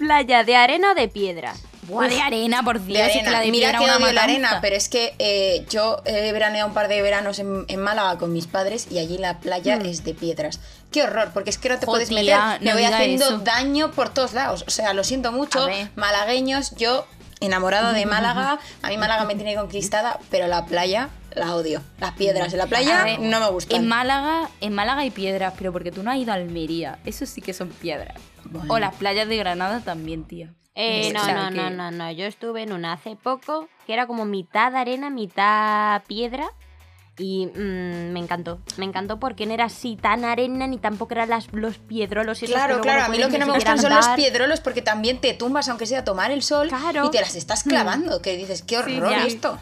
Playa 0.00 0.42
de 0.44 0.56
arena 0.56 0.92
o 0.92 0.94
de 0.94 1.08
piedra. 1.08 1.54
Buah, 1.82 2.08
de 2.08 2.20
arena, 2.20 2.62
por 2.62 2.80
Dios, 2.84 2.98
De 2.98 3.06
es 3.06 3.12
que 3.12 3.18
arena. 3.20 3.30
la 3.32 3.40
de 3.40 3.50
Mira 3.50 3.72
que 3.76 3.84
una 3.84 3.96
odio 3.96 4.12
la 4.12 4.22
arena, 4.24 4.58
pero 4.62 4.76
es 4.76 4.88
que 4.88 5.14
eh, 5.18 5.64
yo 5.70 6.00
he 6.04 6.30
veraneado 6.32 6.68
un 6.68 6.74
par 6.74 6.86
de 6.88 7.02
veranos 7.02 7.38
en, 7.40 7.64
en 7.68 7.80
Málaga 7.80 8.16
con 8.16 8.32
mis 8.32 8.46
padres 8.46 8.86
y 8.90 8.98
allí 8.98 9.18
la 9.18 9.40
playa 9.40 9.76
es 9.76 10.04
de 10.04 10.14
piedras. 10.14 10.60
Qué 10.92 11.02
horror, 11.02 11.30
porque 11.34 11.50
es 11.50 11.58
que 11.58 11.68
no 11.68 11.78
te 11.78 11.86
Jo, 11.86 11.92
puedes 11.92 12.10
meter. 12.10 12.38
Me 12.60 12.70
no 12.70 12.72
voy 12.74 12.84
haciendo 12.84 13.24
eso. 13.26 13.38
daño 13.38 13.90
por 13.90 14.08
todos 14.14 14.34
lados. 14.34 14.64
O 14.66 14.70
sea, 14.70 14.92
lo 14.94 15.02
siento 15.04 15.32
mucho. 15.32 15.66
Malagueños, 15.96 16.74
yo 16.76 17.06
enamorado 17.40 17.92
de 17.92 18.06
Málaga. 18.06 18.58
A 18.82 18.88
mí 18.88 18.96
Málaga 18.96 19.24
me 19.24 19.34
tiene 19.34 19.54
conquistada, 19.56 20.18
pero 20.30 20.46
la 20.46 20.66
playa 20.66 21.08
la 21.34 21.54
odio. 21.54 21.82
Las 21.98 22.12
piedras 22.12 22.52
en 22.52 22.58
la 22.58 22.66
playa 22.66 23.04
ver, 23.04 23.20
no 23.20 23.40
me 23.40 23.48
gustan. 23.50 23.80
En 23.80 23.88
Málaga, 23.88 24.48
en 24.60 24.72
Málaga 24.74 25.00
hay 25.02 25.10
piedras, 25.10 25.54
pero 25.56 25.72
porque 25.72 25.90
tú 25.92 26.02
no 26.02 26.10
has 26.10 26.18
ido 26.18 26.32
a 26.32 26.34
Almería. 26.36 26.98
Eso 27.04 27.24
sí 27.26 27.40
que 27.40 27.52
son 27.52 27.68
piedras. 27.68 28.16
Bueno. 28.50 28.74
O 28.74 28.78
las 28.78 28.94
playas 28.94 29.28
de 29.28 29.36
Granada 29.36 29.80
también, 29.80 30.24
tía. 30.24 30.52
Eh, 30.74 31.08
O 31.10 31.12
no, 31.14 31.24
sea, 31.24 31.34
no, 31.34 31.50
que- 31.50 31.56
no, 31.56 31.70
no, 31.70 31.90
no. 31.90 32.10
Yo 32.12 32.26
estuve 32.26 32.62
en 32.62 32.72
una 32.72 32.92
hace 32.92 33.16
poco 33.16 33.68
que 33.86 33.92
era 33.92 34.06
como 34.06 34.24
mitad 34.24 34.74
arena, 34.76 35.10
mitad 35.10 36.02
piedra. 36.06 36.48
Y 37.18 37.46
mm, 37.48 38.12
me 38.12 38.18
encantó. 38.20 38.60
Me 38.78 38.86
encantó 38.86 39.18
porque 39.20 39.44
no 39.44 39.52
era 39.52 39.66
así 39.66 39.96
tan 39.96 40.24
arena 40.24 40.66
ni 40.66 40.78
tampoco 40.78 41.12
eran 41.12 41.28
las, 41.28 41.52
los 41.52 41.76
piedrolos. 41.76 42.40
que 42.40 42.46
Claro, 42.46 42.80
claro, 42.80 43.04
a 43.04 43.08
mí 43.08 43.18
lo 43.18 43.28
que 43.28 43.36
no 43.38 43.46
me 43.46 43.52
gustan 43.52 43.78
son 43.78 43.94
los 43.94 44.08
piedrolos 44.10 44.60
porque 44.60 44.80
también 44.80 45.20
te 45.20 45.34
tumbas 45.34 45.68
aunque 45.68 45.84
sea 45.84 45.98
a 45.98 46.04
tomar 46.04 46.30
el 46.30 46.42
sol 46.42 46.68
Claro. 46.68 47.04
y 47.06 47.10
te 47.10 47.20
las 47.20 47.34
estás 47.34 47.62
clavando, 47.64 48.22
que 48.22 48.36
dices, 48.38 48.62
qué 48.62 48.76
Sí, 48.86 48.96
horror 48.96 49.10
ya. 49.10 49.26
esto. 49.26 49.58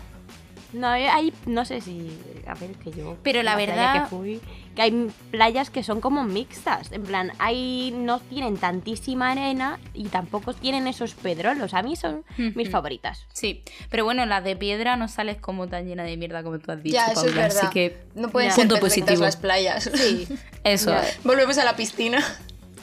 No, 0.73 0.95
eh, 0.95 1.09
hay, 1.09 1.33
no 1.47 1.65
sé 1.65 1.81
si. 1.81 2.11
A 2.47 2.55
ver, 2.55 2.73
que 2.73 2.91
yo. 2.91 3.17
Pero 3.23 3.43
la 3.43 3.57
verdad- 3.57 4.03
que 4.03 4.09
fui, 4.09 4.41
que 4.77 4.83
hay 4.83 5.11
playas 5.31 5.71
que 5.71 5.83
son 5.83 6.01
como 6.03 6.25
mixtas. 6.25 6.93
En 6.93 7.03
plan, 7.05 7.33
hay. 7.39 7.91
No 7.97 8.21
tienen 8.21 8.59
tantísima 8.59 9.31
arena 9.31 9.79
y 9.95 10.05
tampoco 10.09 10.53
tienen 10.55 10.87
esos 10.87 11.15
pedrolos. 11.15 11.73
A 11.73 11.83
mí 11.83 11.97
son 11.97 12.23
mis 12.55 12.69
favoritas. 12.71 13.27
Sí, 13.33 13.63
pero 13.91 14.05
bueno, 14.05 14.27
las 14.27 14.45
de 14.45 14.57
piedra 14.57 14.97
no 14.97 15.09
sales 15.09 15.39
como 15.39 15.69
tan 15.69 15.87
llena 15.87 16.03
de 16.05 16.17
mierda 16.19 16.43
como 16.43 16.59
tú 16.59 16.71
has 16.71 16.83
dicho. 16.83 16.95
Ya, 16.97 17.07
eso 17.07 17.13
es 17.25 17.33
Paula, 17.33 17.43
verdad. 17.43 17.59
Así 17.65 17.73
que 17.73 17.97
no 18.15 18.29
pueden 18.29 18.51
Ya. 18.51 18.55
ser 18.57 18.65
Punto 18.69 18.75
perfectas 18.81 19.05
positivo. 19.19 19.25
las 19.25 19.37
playas. 19.37 19.91
Sí. 19.95 20.29
eso. 20.65 20.91
Ya. 20.91 21.05
Volvemos 21.25 21.57
a 21.57 21.65
la 21.65 21.77
piscina. 21.77 22.19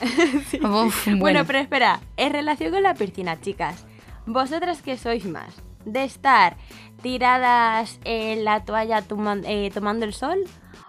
Uf, 0.62 1.04
Bueno. 1.06 1.18
bueno, 1.20 1.44
pero 1.46 1.58
espera, 1.60 2.00
en 2.16 2.32
relación 2.32 2.72
con 2.72 2.82
la 2.82 2.94
piscina, 2.94 3.40
chicas, 3.40 3.84
¿vosotras 4.26 4.82
qué 4.82 4.98
sois 4.98 5.24
más? 5.24 5.54
¿De 5.86 6.04
estar 6.04 6.56
tiradas 7.00 7.98
en 8.04 8.44
la 8.44 8.64
toalla 8.64 9.00
toma- 9.02 9.40
eh, 9.44 9.70
tomando 9.72 10.04
el 10.04 10.12
sol? 10.12 10.38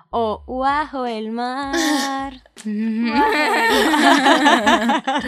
¿O 0.09 0.43
bajo 0.47 1.05
el 1.05 1.31
mar? 1.31 2.41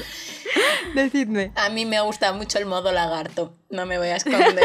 Decidme. 0.96 1.52
A 1.56 1.70
mí 1.70 1.86
me 1.86 2.02
gusta 2.02 2.34
mucho 2.34 2.58
el 2.58 2.66
modo 2.66 2.92
lagarto, 2.92 3.54
no 3.70 3.86
me 3.86 3.98
voy 3.98 4.08
a 4.08 4.16
esconder. 4.16 4.64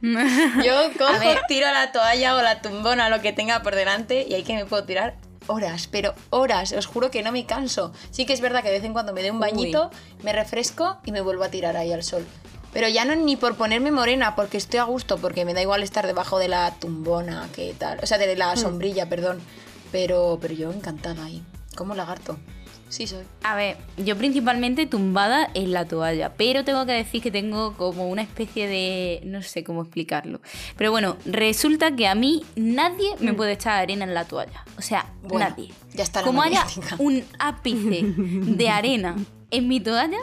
Yo 0.64 0.90
cojo, 0.98 1.18
ver. 1.20 1.40
tiro 1.48 1.66
la 1.72 1.92
toalla 1.92 2.36
o 2.36 2.42
la 2.42 2.62
tumbona, 2.62 3.08
lo 3.10 3.20
que 3.20 3.32
tenga 3.32 3.62
por 3.62 3.74
delante, 3.74 4.24
y 4.28 4.34
ahí 4.34 4.42
que 4.44 4.54
me 4.54 4.64
puedo 4.64 4.84
tirar 4.84 5.16
horas, 5.48 5.88
pero 5.88 6.14
horas, 6.30 6.72
os 6.72 6.86
juro 6.86 7.10
que 7.10 7.22
no 7.22 7.32
me 7.32 7.44
canso. 7.46 7.92
Sí 8.10 8.24
que 8.24 8.32
es 8.32 8.40
verdad 8.40 8.62
que 8.62 8.68
de 8.68 8.76
vez 8.76 8.84
en 8.84 8.92
cuando 8.94 9.12
me 9.12 9.20
doy 9.20 9.30
un 9.30 9.40
bañito, 9.40 9.90
me 10.22 10.32
refresco 10.32 10.98
y 11.04 11.12
me 11.12 11.20
vuelvo 11.20 11.44
a 11.44 11.48
tirar 11.50 11.76
ahí 11.76 11.92
al 11.92 12.02
sol. 12.02 12.24
Pero 12.72 12.88
ya 12.88 13.04
no 13.04 13.14
ni 13.14 13.36
por 13.36 13.56
ponerme 13.56 13.90
morena, 13.90 14.34
porque 14.34 14.56
estoy 14.56 14.80
a 14.80 14.84
gusto, 14.84 15.18
porque 15.18 15.44
me 15.44 15.52
da 15.54 15.60
igual 15.62 15.82
estar 15.82 16.06
debajo 16.06 16.38
de 16.38 16.48
la 16.48 16.74
tumbona, 16.78 17.48
que 17.54 17.74
tal. 17.78 17.98
O 18.02 18.06
sea, 18.06 18.18
de 18.18 18.34
la 18.36 18.56
sombrilla, 18.56 19.08
perdón. 19.08 19.40
Pero, 19.90 20.38
pero 20.40 20.54
yo 20.54 20.72
encantada 20.72 21.24
ahí. 21.24 21.42
Como 21.76 21.94
lagarto. 21.94 22.38
Sí 22.88 23.06
soy. 23.06 23.24
A 23.42 23.54
ver, 23.56 23.78
yo 23.96 24.18
principalmente 24.18 24.84
tumbada 24.86 25.48
en 25.54 25.72
la 25.72 25.86
toalla, 25.86 26.34
pero 26.34 26.62
tengo 26.62 26.84
que 26.84 26.92
decir 26.92 27.22
que 27.22 27.30
tengo 27.30 27.72
como 27.74 28.06
una 28.06 28.20
especie 28.20 28.66
de... 28.68 29.20
no 29.24 29.40
sé 29.42 29.64
cómo 29.64 29.80
explicarlo. 29.80 30.42
Pero 30.76 30.90
bueno, 30.90 31.16
resulta 31.24 31.96
que 31.96 32.06
a 32.06 32.14
mí 32.14 32.44
nadie 32.54 33.08
me 33.20 33.32
puede 33.32 33.52
echar 33.52 33.80
arena 33.80 34.04
en 34.04 34.12
la 34.12 34.26
toalla. 34.26 34.62
O 34.76 34.82
sea, 34.82 35.06
Bueno, 35.22 35.48
nadie. 35.48 35.70
ya 35.94 36.02
está 36.02 36.20
la 36.20 36.26
Como 36.26 36.42
haya 36.42 36.66
un 36.98 37.24
ápice 37.38 38.02
de 38.04 38.68
arena 38.68 39.16
en 39.50 39.68
mi 39.68 39.80
toalla, 39.80 40.18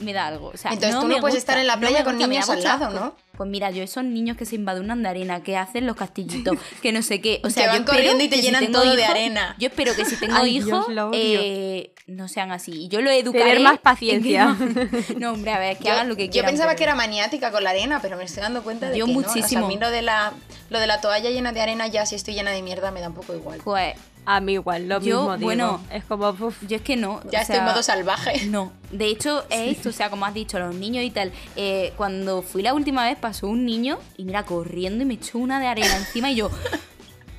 me 0.00 0.12
da 0.12 0.26
algo. 0.28 0.48
O 0.48 0.56
sea, 0.56 0.72
Entonces 0.72 0.98
tú 0.98 1.06
me 1.06 1.14
no 1.16 1.20
puedes 1.20 1.36
gusta, 1.36 1.52
estar 1.52 1.58
en 1.58 1.66
la 1.66 1.74
no 1.76 1.80
playa 1.80 2.02
con 2.04 2.14
gusta, 2.14 2.26
niños 2.28 2.48
al 2.50 2.56
mucho 2.56 2.68
lado, 2.68 2.86
asco. 2.86 2.98
¿no? 3.00 3.16
pues 3.36 3.48
mira, 3.48 3.70
yo 3.70 3.82
esos 3.82 4.04
niños 4.04 4.36
que 4.36 4.44
se 4.44 4.54
invadunan 4.56 5.02
de 5.02 5.08
arena, 5.08 5.42
que 5.42 5.56
hacen 5.56 5.86
los 5.86 5.96
castillitos, 5.96 6.56
que 6.82 6.92
no 6.92 7.02
sé 7.02 7.20
qué. 7.20 7.40
O 7.42 7.48
Que 7.48 7.50
sea, 7.54 7.64
yo 7.64 7.68
van 7.70 7.76
espero 7.80 7.96
corriendo 7.96 8.24
y 8.24 8.28
te 8.28 8.36
que 8.36 8.42
si 8.42 8.46
llenan 8.46 8.64
tengo 8.66 8.80
todo 8.82 8.90
de 8.94 9.00
hijos- 9.02 9.10
arena. 9.10 9.56
Yo 9.58 9.68
espero 9.68 9.94
que 9.94 10.04
si 10.04 10.16
tengo 10.20 10.44
hijos, 10.46 10.86
eh, 11.14 11.92
no 12.06 12.28
sean 12.28 12.52
así. 12.52 12.72
Y 12.72 12.88
yo 12.88 13.00
lo 13.00 13.10
educaré. 13.10 13.44
Tener 13.44 13.60
más 13.60 13.72
en 13.72 13.76
que 13.78 13.82
paciencia. 13.82 14.44
no- 14.46 15.18
No, 15.18 15.32
hombre, 15.32 15.52
a 15.52 15.58
ver, 15.58 15.76
que 15.78 15.84
Yo, 15.84 15.92
hagan 15.92 16.08
lo 16.08 16.16
que 16.16 16.26
yo 16.26 16.32
quieran. 16.32 16.50
pensaba 16.50 16.70
pero- 16.70 16.78
que 16.78 16.84
era 16.84 16.94
maniática 16.94 17.50
con 17.50 17.64
la 17.64 17.70
arena, 17.70 18.00
pero 18.02 18.16
me 18.16 18.24
estoy 18.24 18.42
dando 18.42 18.62
cuenta 18.62 18.90
de 18.90 18.98
Yo 18.98 19.06
que 19.06 19.12
no. 19.12 19.18
O 19.18 19.22
sea, 19.22 19.32
muchísimo. 19.34 19.66
a 19.66 19.68
mí 19.68 19.78
lo 19.78 19.90
de, 19.90 20.02
la, 20.02 20.32
lo 20.70 20.78
de 20.78 20.86
la 20.86 21.00
toalla 21.00 21.30
llena 21.30 21.52
de 21.52 21.60
arena, 21.62 21.86
ya 21.86 22.04
si 22.06 22.14
estoy 22.16 22.34
llena 22.34 22.50
de 22.50 22.62
mierda, 22.62 22.90
me 22.90 23.00
da 23.00 23.08
un 23.08 23.14
poco 23.14 23.34
igual. 23.34 23.60
Pues 23.64 23.94
A 24.24 24.40
mí 24.40 24.52
igual, 24.52 24.88
lo 24.88 25.00
Yo, 25.00 25.16
mismo 25.18 25.36
digo. 25.36 25.46
bueno, 25.46 25.80
es 25.90 26.04
como, 26.04 26.28
uf, 26.28 26.56
yo 26.68 26.76
es 26.76 26.82
que 26.82 26.96
no. 26.96 27.20
Ya 27.30 27.40
o 27.40 27.42
estoy 27.42 27.56
en 27.56 27.62
sea, 27.62 27.72
modo 27.72 27.82
salvaje. 27.82 28.46
No, 28.50 28.72
de 28.90 29.06
hecho 29.06 29.44
es 29.50 29.76
esto, 29.78 29.88
o 29.88 29.92
sea, 29.92 30.10
como 30.10 30.24
has 30.26 30.34
dicho, 30.34 30.58
los 30.58 30.74
niños 30.74 31.04
y 31.04 31.10
tal. 31.10 31.32
eh, 31.56 31.92
cuando 31.96 32.42
fui 32.42 32.62
la 32.62 32.72
última 32.74 33.04
vez 33.04 33.18
pasó 33.18 33.48
un 33.48 33.64
niño 33.66 33.98
y 34.16 34.24
mira, 34.24 34.44
corriendo 34.44 35.02
y 35.02 35.06
me 35.06 35.14
echó 35.14 35.38
una 35.38 35.58
de 35.58 35.66
arena 35.66 35.96
encima 35.96 36.30
y 36.30 36.36
yo... 36.36 36.50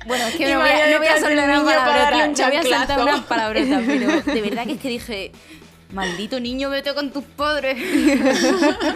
Bueno, 0.06 0.26
es 0.26 0.34
que 0.36 0.52
no 0.52 0.60
voy, 0.60 0.68
a, 0.68 0.90
no 0.90 0.98
voy 0.98 1.06
a 1.06 1.18
soltar 1.18 1.48
una 1.48 1.64
palabrota, 1.64 2.26
un 2.26 2.32
no 2.34 2.46
voy 2.48 2.56
a 2.56 2.62
soltar 2.78 3.00
una 3.00 3.26
palabrota, 3.26 3.82
pero 3.86 4.22
de 4.34 4.40
verdad 4.42 4.64
que 4.66 4.72
es 4.72 4.80
que 4.80 4.88
dije... 4.90 5.32
Maldito 5.94 6.40
niño, 6.40 6.70
vete 6.70 6.94
con 6.94 7.10
tus 7.10 7.24
padres. 7.24 7.76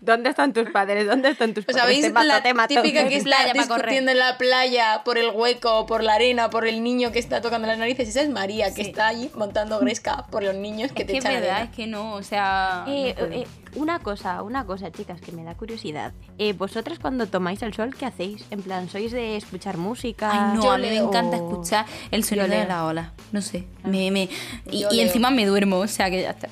¿dónde 0.00 0.30
están 0.30 0.52
tus 0.52 0.70
padres? 0.70 1.06
¿Dónde 1.06 1.30
están 1.30 1.54
tus 1.54 1.62
¿Os 1.62 1.66
padres? 1.66 1.82
sabéis 1.82 2.02
Te 2.04 2.12
mato, 2.12 2.26
la 2.26 2.66
típica 2.68 3.08
que 3.08 3.16
está 3.16 3.52
discutiendo 3.52 4.10
en 4.12 4.18
la 4.18 4.38
playa 4.38 5.02
por 5.04 5.18
el 5.18 5.30
hueco, 5.30 5.86
por 5.86 6.02
la 6.02 6.14
arena, 6.14 6.50
por 6.50 6.66
el 6.66 6.82
niño 6.82 7.12
que 7.12 7.18
está 7.18 7.40
tocando 7.40 7.66
las 7.66 7.78
narices? 7.78 8.08
Esa 8.08 8.22
es 8.22 8.30
María, 8.30 8.72
que 8.74 8.84
Sí. 8.84 8.90
está 8.90 9.08
allí 9.08 9.30
montando 9.34 9.78
gresca 9.78 10.26
por 10.30 10.42
los 10.42 10.54
niños 10.54 10.92
que 10.92 11.02
es 11.02 11.06
te 11.06 11.12
que 11.12 11.18
es 11.18 11.24
echan 11.24 11.40
verdad, 11.40 11.56
arena. 11.56 11.70
es 11.70 11.76
que 11.76 11.86
no, 11.86 12.14
o 12.14 12.22
sea... 12.22 12.84
Eh, 12.86 13.14
no 13.18 13.26
eh, 13.26 13.46
una 13.74 13.98
cosa, 13.98 14.42
una 14.42 14.64
cosa, 14.66 14.90
chicas, 14.92 15.20
que 15.20 15.32
me 15.32 15.44
da 15.44 15.54
curiosidad. 15.54 16.12
Eh, 16.38 16.52
¿Vosotras 16.52 16.98
cuando 16.98 17.26
tomáis 17.26 17.62
el 17.62 17.74
sol, 17.74 17.94
qué 17.98 18.06
hacéis? 18.06 18.44
En 18.50 18.62
plan, 18.62 18.88
¿sois 18.88 19.12
de 19.12 19.36
escuchar 19.36 19.76
música? 19.76 20.30
Ay, 20.30 20.56
no, 20.56 20.62
yo 20.64 20.70
a 20.72 20.78
mí 20.78 20.88
me 20.88 20.96
encanta 20.96 21.36
escuchar 21.36 21.86
el 22.10 22.24
sonido 22.24 22.48
de 22.48 22.66
la 22.66 22.84
ola. 22.86 23.12
No 23.32 23.42
sé. 23.42 23.66
Me, 23.84 24.10
me... 24.10 24.28
Y, 24.70 24.84
encima 25.00 25.30
me 25.30 25.46
duermo, 25.46 25.78
o 25.78 25.86
sea 25.88 26.10
que 26.10 26.22
ya 26.22 26.30
está. 26.30 26.48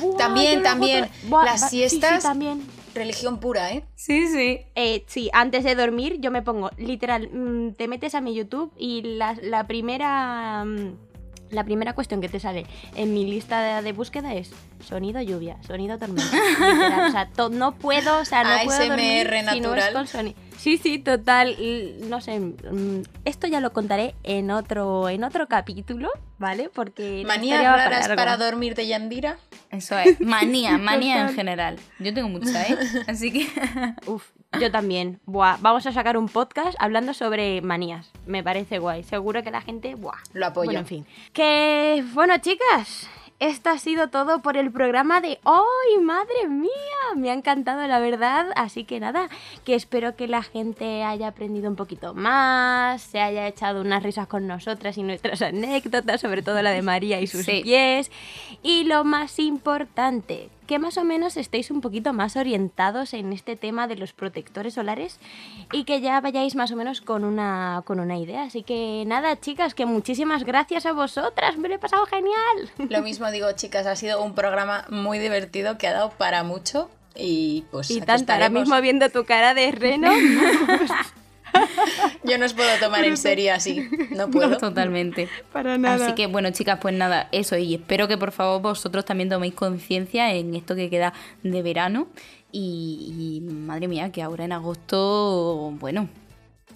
Buah, 0.00 0.16
También, 0.18 0.62
también, 0.62 1.08
Buah, 1.24 1.44
las 1.44 1.62
va- 1.64 1.68
sí, 1.68 1.82
sí, 1.88 1.88
siestas- 2.00 2.22
también. 2.22 2.62
Religión 2.94 3.38
pura, 3.40 3.72
¿eh? 3.72 3.84
Sí, 3.94 4.28
sí. 4.28 4.60
Eh, 4.74 5.04
sí, 5.06 5.30
antes 5.32 5.64
de 5.64 5.74
dormir 5.74 6.18
yo 6.20 6.30
me 6.30 6.42
pongo, 6.42 6.70
literal, 6.76 7.30
mm, 7.32 7.72
te 7.72 7.88
metes 7.88 8.14
a 8.14 8.20
mi 8.20 8.34
YouTube 8.34 8.70
y 8.76 9.00
la, 9.16 9.34
la 9.42 9.66
primera... 9.66 10.66
la 11.52 11.64
primera 11.64 11.94
cuestión 11.94 12.20
que 12.20 12.28
te 12.28 12.40
sale 12.40 12.66
en 12.96 13.14
mi 13.14 13.24
lista 13.24 13.60
de, 13.76 13.82
de 13.82 13.92
búsqueda 13.92 14.34
es 14.34 14.50
sonido 14.84 15.20
lluvia, 15.22 15.56
sonido 15.66 15.98
tormenta. 15.98 16.34
literal, 16.58 17.08
o 17.08 17.12
sea, 17.12 17.28
to- 17.28 17.48
no 17.50 17.72
puedo, 17.76 18.18
o 18.20 18.24
sea, 18.24 18.42
no 18.42 18.64
puedo 18.64 18.78
dormir 18.88 19.26
si 19.28 19.30
no 19.30 19.36
es 19.38 19.44
natural. 19.44 19.92
con 19.92 20.06
sonido. 20.06 20.36
Sí, 20.62 20.78
sí, 20.78 21.00
total, 21.00 21.56
no 22.08 22.20
sé, 22.20 22.38
mm, 22.38 23.02
esto 23.24 23.48
ya 23.48 23.58
lo 23.58 23.72
contaré 23.72 24.14
en 24.22 24.52
otro 24.52 25.08
en 25.08 25.24
otro 25.24 25.48
capítulo, 25.48 26.08
¿vale? 26.38 26.70
Porque 26.72 27.24
Manías 27.26 27.62
para 27.62 27.76
raras 27.76 28.00
largo. 28.02 28.14
para 28.14 28.36
dormir 28.36 28.76
de 28.76 28.86
Yandira. 28.86 29.38
Eso 29.72 29.98
es. 29.98 30.20
Manía, 30.20 30.78
manía 30.78 31.26
en 31.26 31.34
general. 31.34 31.80
Yo 31.98 32.14
tengo 32.14 32.28
mucha, 32.28 32.62
¿eh? 32.62 32.78
Así 33.08 33.32
que. 33.32 33.48
Uf, 34.06 34.28
yo 34.60 34.70
también. 34.70 35.18
Buah, 35.26 35.56
vamos 35.60 35.84
a 35.86 35.92
sacar 35.92 36.16
un 36.16 36.28
podcast 36.28 36.76
hablando 36.78 37.12
sobre 37.12 37.60
manías. 37.60 38.12
Me 38.26 38.44
parece 38.44 38.78
guay. 38.78 39.02
Seguro 39.02 39.42
que 39.42 39.50
la 39.50 39.62
gente, 39.62 39.96
buah. 39.96 40.18
Lo 40.32 40.46
apoyo. 40.46 40.66
Bueno, 40.66 40.78
en 40.78 40.86
fin. 40.86 41.06
Que, 41.32 42.04
bueno, 42.14 42.38
chicas, 42.38 43.08
esto 43.42 43.70
ha 43.70 43.78
sido 43.78 44.08
todo 44.08 44.40
por 44.40 44.56
el 44.56 44.70
programa 44.70 45.20
de 45.20 45.38
hoy. 45.44 46.00
Madre 46.02 46.48
mía, 46.48 46.70
me 47.16 47.30
ha 47.30 47.34
encantado, 47.34 47.86
la 47.86 47.98
verdad. 47.98 48.46
Así 48.56 48.84
que 48.84 49.00
nada, 49.00 49.28
que 49.64 49.74
espero 49.74 50.14
que 50.16 50.28
la 50.28 50.42
gente 50.42 51.02
haya 51.04 51.28
aprendido 51.28 51.68
un 51.68 51.76
poquito 51.76 52.14
más, 52.14 53.02
se 53.02 53.20
haya 53.20 53.46
echado 53.48 53.80
unas 53.80 54.02
risas 54.02 54.26
con 54.28 54.46
nosotras 54.46 54.96
y 54.98 55.02
nuestras 55.02 55.42
anécdotas, 55.42 56.20
sobre 56.20 56.42
todo 56.42 56.62
la 56.62 56.70
de 56.70 56.82
María 56.82 57.20
y 57.20 57.26
sus 57.26 57.44
Sí. 57.44 57.60
pies. 57.62 58.10
Y 58.62 58.84
lo 58.84 59.04
más 59.04 59.38
importante, 59.38 60.48
que 60.66 60.78
más 60.78 60.96
o 60.96 61.04
menos 61.04 61.36
estéis 61.36 61.70
un 61.70 61.80
poquito 61.80 62.12
más 62.12 62.36
orientados 62.36 63.14
en 63.14 63.32
este 63.32 63.56
tema 63.56 63.86
de 63.86 63.96
los 63.96 64.12
protectores 64.12 64.74
solares 64.74 65.18
y 65.72 65.84
que 65.84 66.00
ya 66.00 66.20
vayáis 66.20 66.54
más 66.54 66.70
o 66.70 66.76
menos 66.76 67.00
con 67.00 67.24
una, 67.24 67.82
con 67.84 68.00
una 68.00 68.18
idea. 68.18 68.44
Así 68.44 68.62
que 68.62 69.04
nada, 69.06 69.38
chicas, 69.40 69.74
que 69.74 69.86
muchísimas 69.86 70.44
gracias 70.44 70.86
a 70.86 70.92
vosotras, 70.92 71.56
me 71.56 71.68
lo 71.68 71.74
he 71.74 71.78
pasado 71.78 72.06
genial. 72.06 72.70
Lo 72.88 73.02
mismo 73.02 73.30
digo, 73.30 73.50
chicas, 73.52 73.86
ha 73.86 73.96
sido 73.96 74.22
un 74.22 74.34
programa 74.34 74.86
muy 74.88 75.18
divertido 75.18 75.78
que 75.78 75.88
ha 75.88 75.92
dado 75.92 76.10
para 76.10 76.42
mucho. 76.42 76.90
Y 77.14 77.64
pues. 77.70 77.90
y 77.90 78.00
tanto, 78.00 78.32
ahora 78.32 78.48
mismo 78.48 78.80
viendo 78.80 79.10
tu 79.10 79.24
cara 79.24 79.52
de 79.54 79.70
reno. 79.72 80.10
Yo 82.24 82.38
no 82.38 82.46
os 82.46 82.54
puedo 82.54 82.70
tomar 82.80 83.04
en 83.04 83.16
serio 83.16 83.54
así. 83.54 83.88
No 84.10 84.30
puedo. 84.30 84.56
Totalmente. 84.58 85.28
Para 85.52 85.78
nada. 85.78 86.06
Así 86.06 86.14
que 86.14 86.26
bueno, 86.26 86.50
chicas, 86.50 86.78
pues 86.80 86.94
nada, 86.94 87.28
eso. 87.32 87.56
Y 87.56 87.74
espero 87.74 88.08
que 88.08 88.18
por 88.18 88.32
favor 88.32 88.62
vosotros 88.62 89.04
también 89.04 89.28
toméis 89.28 89.54
conciencia 89.54 90.32
en 90.34 90.54
esto 90.54 90.74
que 90.74 90.90
queda 90.90 91.12
de 91.42 91.62
verano. 91.62 92.08
Y, 92.50 93.40
y, 93.40 93.50
madre 93.50 93.88
mía, 93.88 94.12
que 94.12 94.22
ahora 94.22 94.44
en 94.44 94.52
agosto, 94.52 95.72
bueno, 95.80 96.08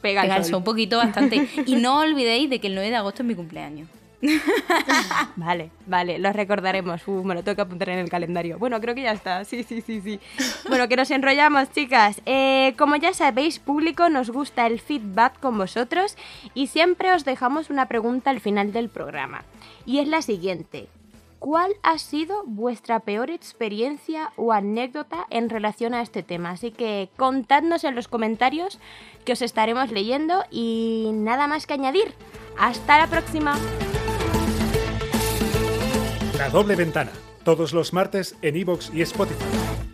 Pega 0.00 0.22
el 0.22 0.28
pegarse 0.28 0.50
sol. 0.50 0.58
un 0.58 0.64
poquito 0.64 0.96
bastante. 0.98 1.48
Y 1.66 1.76
no 1.76 1.98
olvidéis 2.00 2.48
de 2.50 2.60
que 2.60 2.68
el 2.68 2.74
9 2.74 2.90
de 2.90 2.96
agosto 2.96 3.22
es 3.22 3.26
mi 3.26 3.34
cumpleaños. 3.34 3.88
Vale, 5.36 5.70
vale, 5.86 6.18
lo 6.18 6.32
recordaremos. 6.32 7.06
Uh, 7.06 7.22
me 7.22 7.34
lo 7.34 7.42
tengo 7.44 7.56
que 7.56 7.62
apuntar 7.62 7.90
en 7.90 7.98
el 7.98 8.08
calendario. 8.08 8.58
Bueno, 8.58 8.80
creo 8.80 8.94
que 8.94 9.02
ya 9.02 9.12
está. 9.12 9.44
Sí, 9.44 9.62
sí, 9.62 9.80
sí, 9.80 10.00
sí. 10.00 10.20
Bueno, 10.68 10.88
que 10.88 10.96
nos 10.96 11.10
enrollamos, 11.10 11.70
chicas. 11.72 12.20
Eh, 12.26 12.74
como 12.78 12.96
ya 12.96 13.12
sabéis, 13.12 13.58
público, 13.58 14.08
nos 14.08 14.30
gusta 14.30 14.66
el 14.66 14.80
feedback 14.80 15.38
con 15.40 15.58
vosotros 15.58 16.16
y 16.54 16.68
siempre 16.68 17.12
os 17.12 17.24
dejamos 17.24 17.70
una 17.70 17.86
pregunta 17.86 18.30
al 18.30 18.40
final 18.40 18.72
del 18.72 18.88
programa. 18.88 19.44
Y 19.84 19.98
es 19.98 20.08
la 20.08 20.22
siguiente. 20.22 20.88
¿Cuál 21.38 21.74
ha 21.82 21.98
sido 21.98 22.44
vuestra 22.46 23.00
peor 23.00 23.30
experiencia 23.30 24.32
o 24.36 24.52
anécdota 24.52 25.26
en 25.30 25.50
relación 25.50 25.92
a 25.92 26.00
este 26.00 26.22
tema? 26.22 26.50
Así 26.50 26.70
que 26.70 27.10
contadnos 27.16 27.84
en 27.84 27.94
los 27.94 28.08
comentarios 28.08 28.78
que 29.24 29.34
os 29.34 29.42
estaremos 29.42 29.92
leyendo 29.92 30.42
y 30.50 31.10
nada 31.12 31.46
más 31.46 31.66
que 31.66 31.74
añadir. 31.74 32.14
Hasta 32.58 32.98
la 32.98 33.06
próxima. 33.06 33.54
La 36.38 36.50
doble 36.50 36.76
ventana, 36.76 37.12
todos 37.44 37.72
los 37.72 37.94
martes 37.94 38.36
en 38.42 38.56
iVoox 38.56 38.90
y 38.92 39.00
Spotify. 39.00 39.85